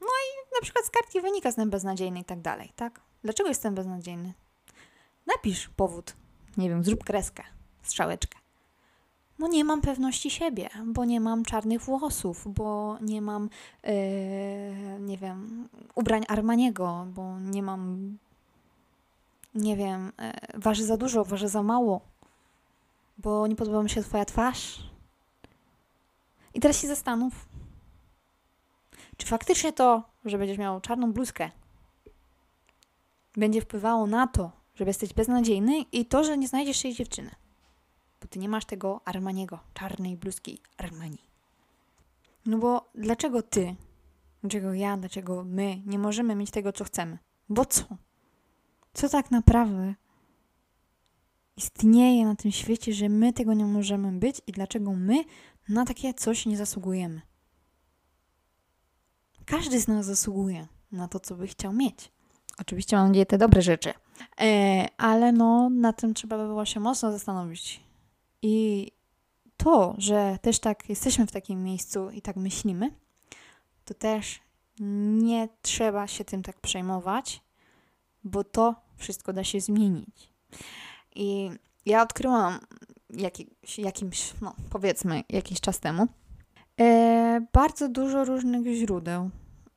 No 0.00 0.06
i 0.06 0.54
na 0.54 0.60
przykład 0.62 0.84
z 0.84 0.90
kartki 0.90 1.20
wynika, 1.20 1.48
jestem 1.48 1.70
beznadziejny 1.70 2.20
i 2.20 2.24
tak 2.24 2.40
dalej, 2.40 2.72
tak? 2.76 3.00
Dlaczego 3.24 3.48
jestem 3.48 3.74
beznadziejny? 3.74 4.32
Napisz 5.26 5.68
powód. 5.68 6.16
Nie 6.56 6.68
wiem, 6.68 6.84
zrób 6.84 7.04
kreskę, 7.04 7.42
strzałeczkę. 7.82 8.38
No 9.38 9.48
nie 9.48 9.64
mam 9.64 9.80
pewności 9.80 10.30
siebie, 10.30 10.68
bo 10.86 11.04
nie 11.04 11.20
mam 11.20 11.44
czarnych 11.44 11.82
włosów, 11.82 12.44
bo 12.54 12.98
nie 13.00 13.22
mam, 13.22 13.50
yy, 13.84 13.90
nie 15.00 15.18
wiem, 15.18 15.68
ubrań 15.94 16.24
Armaniego, 16.28 17.06
bo 17.14 17.40
nie 17.40 17.62
mam 17.62 18.18
nie 19.54 19.76
wiem, 19.76 20.12
e, 20.18 20.58
waży 20.58 20.84
za 20.84 20.96
dużo, 20.96 21.24
waży 21.24 21.48
za 21.48 21.62
mało, 21.62 22.00
bo 23.18 23.46
nie 23.46 23.56
podoba 23.56 23.82
mi 23.82 23.90
się 23.90 24.02
Twoja 24.02 24.24
twarz. 24.24 24.90
I 26.54 26.60
teraz 26.60 26.80
się 26.80 26.88
zastanów, 26.88 27.32
czy 29.16 29.26
faktycznie 29.26 29.72
to, 29.72 30.02
że 30.24 30.38
będziesz 30.38 30.58
miał 30.58 30.80
czarną 30.80 31.12
bluzkę, 31.12 31.50
będzie 33.36 33.60
wpływało 33.60 34.06
na 34.06 34.26
to, 34.26 34.50
żeby 34.74 34.88
jesteś 34.90 35.14
beznadziejny 35.14 35.80
i 35.92 36.06
to, 36.06 36.24
że 36.24 36.38
nie 36.38 36.48
znajdziesz 36.48 36.82
tej 36.82 36.94
dziewczyny. 36.94 37.30
Bo 38.20 38.28
ty 38.28 38.38
nie 38.38 38.48
masz 38.48 38.64
tego 38.64 39.00
Armaniego, 39.04 39.58
czarnej 39.74 40.16
bluzki 40.16 40.62
Armani. 40.76 41.18
No 42.46 42.58
bo 42.58 42.90
dlaczego 42.94 43.42
ty, 43.42 43.76
dlaczego 44.40 44.74
ja, 44.74 44.96
dlaczego 44.96 45.44
my 45.44 45.82
nie 45.86 45.98
możemy 45.98 46.34
mieć 46.34 46.50
tego, 46.50 46.72
co 46.72 46.84
chcemy? 46.84 47.18
Bo 47.48 47.64
co? 47.64 47.84
co 48.98 49.08
tak 49.08 49.30
naprawdę 49.30 49.94
istnieje 51.56 52.26
na 52.26 52.34
tym 52.34 52.52
świecie, 52.52 52.92
że 52.92 53.08
my 53.08 53.32
tego 53.32 53.54
nie 53.54 53.64
możemy 53.64 54.12
być 54.12 54.42
i 54.46 54.52
dlaczego 54.52 54.92
my 54.92 55.24
na 55.68 55.84
takie 55.84 56.14
coś 56.14 56.46
nie 56.46 56.56
zasługujemy. 56.56 57.20
Każdy 59.44 59.80
z 59.80 59.88
nas 59.88 60.06
zasługuje 60.06 60.66
na 60.92 61.08
to, 61.08 61.20
co 61.20 61.34
by 61.34 61.46
chciał 61.46 61.72
mieć. 61.72 62.12
Oczywiście 62.58 62.96
mam 62.96 63.06
nadzieję 63.06 63.26
te 63.26 63.38
dobre 63.38 63.62
rzeczy, 63.62 63.92
e, 64.40 64.86
ale 64.96 65.32
no 65.32 65.70
na 65.70 65.92
tym 65.92 66.14
trzeba 66.14 66.38
by 66.38 66.46
było 66.46 66.64
się 66.64 66.80
mocno 66.80 67.12
zastanowić. 67.12 67.80
I 68.42 68.90
to, 69.56 69.94
że 69.98 70.38
też 70.42 70.58
tak 70.58 70.88
jesteśmy 70.88 71.26
w 71.26 71.32
takim 71.32 71.64
miejscu 71.64 72.10
i 72.10 72.22
tak 72.22 72.36
myślimy, 72.36 72.90
to 73.84 73.94
też 73.94 74.40
nie 74.80 75.48
trzeba 75.62 76.06
się 76.06 76.24
tym 76.24 76.42
tak 76.42 76.60
przejmować, 76.60 77.42
bo 78.24 78.44
to 78.44 78.74
wszystko 78.96 79.32
da 79.32 79.44
się 79.44 79.60
zmienić. 79.60 80.32
I 81.14 81.50
ja 81.86 82.02
odkryłam 82.02 82.58
jakiś, 83.10 83.78
jakimś, 83.78 84.32
no 84.42 84.54
powiedzmy, 84.70 85.22
jakiś 85.28 85.60
czas 85.60 85.80
temu 85.80 86.06
e, 86.80 87.46
bardzo 87.52 87.88
dużo 87.88 88.24
różnych 88.24 88.74
źródeł 88.74 89.30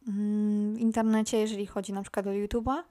mm, 0.07 0.75
w 0.75 0.79
internecie, 0.79 1.37
jeżeli 1.37 1.65
chodzi 1.65 1.93
na 1.93 2.01
przykład 2.01 2.27
o 2.27 2.29
YouTube'a, 2.29 2.83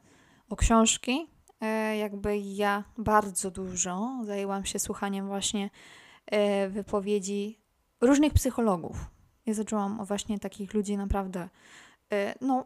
o 0.48 0.56
książki. 0.56 1.26
E, 1.60 1.96
jakby 1.96 2.38
ja 2.38 2.84
bardzo 2.98 3.50
dużo 3.50 4.20
zajęłam 4.24 4.64
się 4.64 4.78
słuchaniem 4.78 5.26
właśnie 5.26 5.70
e, 6.26 6.68
wypowiedzi 6.68 7.58
różnych 8.00 8.32
psychologów. 8.32 8.96
Ja 9.46 9.54
zaczęłam 9.54 10.00
o 10.00 10.04
właśnie 10.04 10.38
takich 10.38 10.74
ludzi 10.74 10.96
naprawdę, 10.96 11.48
e, 12.12 12.34
no 12.40 12.64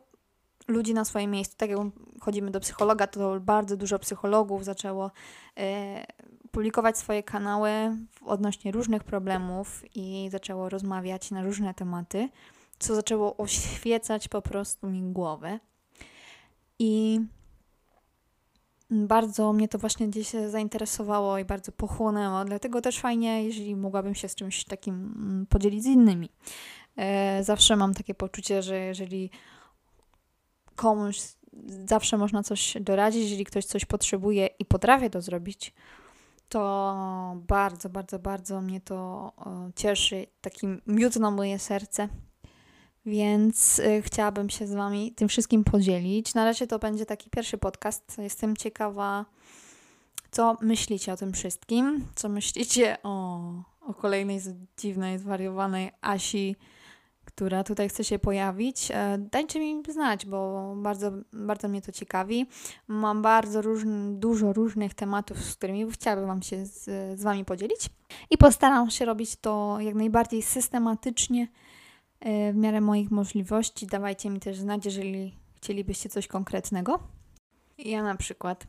ludzi 0.69 0.95
na 0.95 1.05
swoim 1.05 1.31
miejscu. 1.31 1.57
Tak 1.57 1.71
jak 1.71 1.79
chodzimy 2.21 2.51
do 2.51 2.61
psychologa, 2.61 3.07
to 3.07 3.41
bardzo 3.41 3.77
dużo 3.77 3.99
psychologów 3.99 4.65
zaczęło 4.65 5.11
publikować 6.51 6.99
swoje 6.99 7.23
kanały 7.23 7.71
odnośnie 8.27 8.73
różnych 8.73 9.05
problemów 9.05 9.83
i 9.95 10.29
zaczęło 10.33 10.69
rozmawiać 10.69 11.31
na 11.31 11.43
różne 11.43 11.75
tematy, 11.75 12.29
co 12.79 12.95
zaczęło 12.95 13.37
oświecać 13.37 14.29
po 14.29 14.43
prostu 14.43 14.91
mi 14.91 15.03
głowę. 15.13 15.61
I 16.79 17.21
bardzo 18.95 19.53
mnie 19.53 19.69
to 19.69 19.79
właśnie 19.79 20.09
gdzieś 20.09 20.31
zainteresowało 20.49 21.39
i 21.39 21.45
bardzo 21.45 21.73
pochłonęło, 21.73 22.45
dlatego 22.45 22.81
też 22.81 22.99
fajnie, 22.99 23.45
jeżeli 23.45 23.77
mogłabym 23.77 24.15
się 24.15 24.29
z 24.29 24.35
czymś 24.35 24.65
takim 24.65 24.95
mm, 24.95 25.47
podzielić 25.47 25.83
z 25.83 25.87
innymi. 25.87 26.29
E, 26.97 27.45
zawsze 27.45 27.77
mam 27.77 27.95
takie 27.95 28.15
poczucie, 28.15 28.63
że 28.63 28.79
jeżeli 28.79 29.31
komuś 30.77 31.21
zawsze 31.87 32.17
można 32.17 32.43
coś 32.43 32.77
doradzić, 32.81 33.23
jeżeli 33.23 33.45
ktoś 33.45 33.65
coś 33.65 33.85
potrzebuje 33.85 34.47
i 34.47 34.65
potrafię 34.65 35.11
to 35.11 35.21
zrobić, 35.21 35.75
to 36.49 37.37
bardzo, 37.37 37.89
bardzo, 37.89 38.19
bardzo 38.19 38.61
mnie 38.61 38.81
to 38.81 39.33
cieszy. 39.77 40.27
Taki 40.41 40.67
miód 40.87 41.17
na 41.17 41.31
moje 41.31 41.59
serce. 41.59 42.09
Więc 43.07 43.79
y, 43.79 44.03
chciałabym 44.03 44.51
się 44.51 44.67
z 44.67 44.75
Wami 44.75 45.13
tym 45.13 45.29
wszystkim 45.29 45.65
podzielić. 45.65 46.35
Na 46.35 46.45
razie 46.45 46.67
to 46.67 46.79
będzie 46.79 47.07
taki 47.07 47.31
pierwszy 47.31 47.59
podcast. 47.59 48.19
Jestem 48.19 48.57
ciekawa, 48.57 49.25
co 50.31 50.57
myślicie 50.61 51.13
o 51.13 51.17
tym 51.17 51.33
wszystkim. 51.33 52.07
Co 52.15 52.29
myślicie 52.29 52.97
o, 53.03 53.41
o 53.81 53.95
kolejnej 53.95 54.41
dziwnej, 54.77 55.19
zwariowanej 55.19 55.91
Asi 56.01 56.57
która 57.25 57.65
tutaj 57.65 57.89
chce 57.89 58.05
się 58.05 58.19
pojawić. 58.19 58.91
E, 58.91 59.19
dajcie 59.19 59.61
mi 59.61 59.83
znać, 59.93 60.27
bo 60.27 60.73
bardzo, 60.77 61.13
bardzo 61.33 61.69
mnie 61.69 61.83
to 61.83 61.93
ciekawi. 61.93 62.47
Mam 62.89 63.23
bardzo 63.23 63.63
różny, 63.63 64.15
dużo 64.15 64.53
różnych 64.53 64.95
tematów, 64.95 65.39
z 65.39 65.57
którymi 65.57 65.91
chciałabym 65.91 66.27
Wam 66.27 66.43
się 66.43 66.67
z, 66.67 66.85
z 67.21 67.23
Wami 67.23 67.45
podzielić 67.45 67.91
i 68.31 68.39
postaram 68.39 68.91
się 68.91 69.05
robić 69.05 69.37
to 69.37 69.77
jak 69.81 69.95
najbardziej 69.95 70.43
systematycznie 70.43 71.49
w 72.53 72.57
miarę 72.57 72.81
moich 72.81 73.11
możliwości. 73.11 73.87
Dawajcie 73.87 74.31
mi 74.31 74.41
też 74.41 74.59
znać, 74.59 74.85
jeżeli 74.85 75.37
chcielibyście 75.57 76.09
coś 76.09 76.27
konkretnego. 76.27 76.99
Ja 77.79 78.03
na 78.03 78.17
przykład 78.17 78.67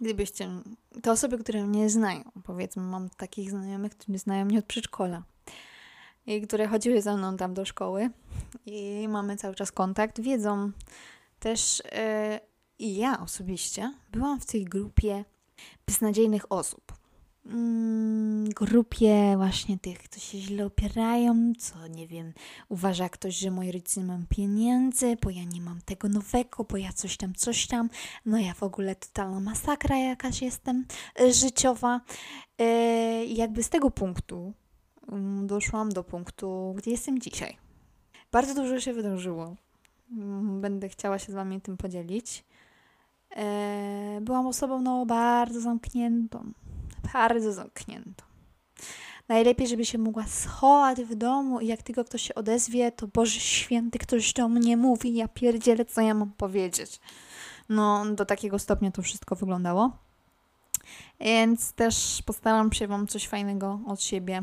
gdybyście, 0.00 0.48
te 1.02 1.12
osoby, 1.12 1.38
które 1.38 1.66
mnie 1.66 1.90
znają, 1.90 2.22
powiedzmy, 2.44 2.82
mam 2.82 3.10
takich 3.10 3.50
znajomych, 3.50 3.92
którzy 3.92 4.18
znają 4.18 4.44
mnie 4.44 4.58
od 4.58 4.64
przedszkola, 4.64 5.22
i 6.26 6.42
które 6.42 6.66
chodziły 6.66 7.02
ze 7.02 7.16
mną 7.16 7.36
tam 7.36 7.54
do 7.54 7.64
szkoły, 7.64 8.10
i 8.66 9.08
mamy 9.08 9.36
cały 9.36 9.54
czas 9.54 9.72
kontakt. 9.72 10.20
Wiedzą 10.20 10.72
też 11.40 11.82
yy, 11.84 12.40
i 12.78 12.96
ja 12.96 13.20
osobiście 13.20 13.94
byłam 14.12 14.40
w 14.40 14.46
tej 14.46 14.64
grupie 14.64 15.24
beznadziejnych 15.86 16.52
osób. 16.52 16.87
Mm, 17.48 18.48
grupie 18.48 19.34
właśnie 19.36 19.78
tych, 19.78 20.08
co 20.08 20.20
się 20.20 20.38
źle 20.38 20.66
opierają, 20.66 21.52
co 21.58 21.86
nie 21.86 22.08
wiem, 22.08 22.32
uważa 22.68 23.08
ktoś, 23.08 23.36
że 23.36 23.50
moi 23.50 23.72
rodzice 23.72 24.00
nie 24.00 24.06
mam 24.06 24.26
pieniędzy, 24.26 25.16
bo 25.22 25.30
ja 25.30 25.44
nie 25.44 25.60
mam 25.60 25.80
tego 25.80 26.08
nowego, 26.08 26.64
bo 26.64 26.76
ja 26.76 26.92
coś 26.92 27.16
tam, 27.16 27.34
coś 27.34 27.66
tam. 27.66 27.90
No 28.26 28.38
ja 28.38 28.54
w 28.54 28.62
ogóle 28.62 28.96
totalna 28.96 29.40
masakra 29.40 29.96
jakaś 29.96 30.42
jestem 30.42 30.84
y, 31.20 31.32
życiowa. 31.32 32.00
Y, 32.60 32.64
jakby 33.26 33.62
z 33.62 33.68
tego 33.68 33.90
punktu 33.90 34.52
y, 35.02 35.46
doszłam 35.46 35.92
do 35.92 36.04
punktu, 36.04 36.74
gdzie 36.76 36.90
jestem 36.90 37.18
dzisiaj. 37.18 37.56
Bardzo 38.32 38.54
dużo 38.54 38.80
się 38.80 38.92
wydarzyło. 38.92 39.56
Mm, 40.12 40.60
będę 40.60 40.88
chciała 40.88 41.18
się 41.18 41.32
z 41.32 41.34
Wami 41.34 41.60
tym 41.60 41.76
podzielić. 41.76 42.44
E, 43.36 44.18
byłam 44.22 44.46
osobą 44.46 44.82
no, 44.82 45.06
bardzo 45.06 45.60
zamkniętą. 45.60 46.52
Bardzo 47.12 47.52
zamkniętą. 47.52 48.24
Najlepiej, 49.28 49.68
żeby 49.68 49.84
się 49.84 49.98
mogła 49.98 50.26
schować 50.26 51.00
w 51.00 51.14
domu 51.14 51.60
i 51.60 51.66
jak 51.66 51.82
tylko 51.82 52.04
ktoś 52.04 52.22
się 52.22 52.34
odezwie, 52.34 52.92
to 52.92 53.06
Boże 53.06 53.40
Święty, 53.40 53.98
ktoś 53.98 54.32
do 54.32 54.48
mnie 54.48 54.76
mówi, 54.76 55.14
ja 55.14 55.28
pierdzielę, 55.28 55.84
co 55.84 56.00
ja 56.00 56.14
mam 56.14 56.32
powiedzieć. 56.32 57.00
No, 57.68 58.04
do 58.14 58.24
takiego 58.24 58.58
stopnia 58.58 58.90
to 58.90 59.02
wszystko 59.02 59.36
wyglądało. 59.36 59.90
Więc 61.20 61.72
też 61.72 62.22
postaram 62.26 62.72
się 62.72 62.86
Wam 62.86 63.06
coś 63.06 63.28
fajnego 63.28 63.80
od 63.86 64.02
siebie 64.02 64.42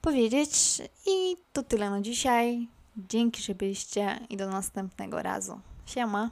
powiedzieć. 0.00 0.82
I 1.06 1.36
to 1.52 1.62
tyle 1.62 1.90
na 1.90 2.00
dzisiaj. 2.00 2.68
Dzięki, 2.96 3.42
że 3.42 3.54
byliście 3.54 4.20
i 4.30 4.36
do 4.36 4.48
następnego 4.48 5.22
razu. 5.22 5.60
Siema! 5.86 6.30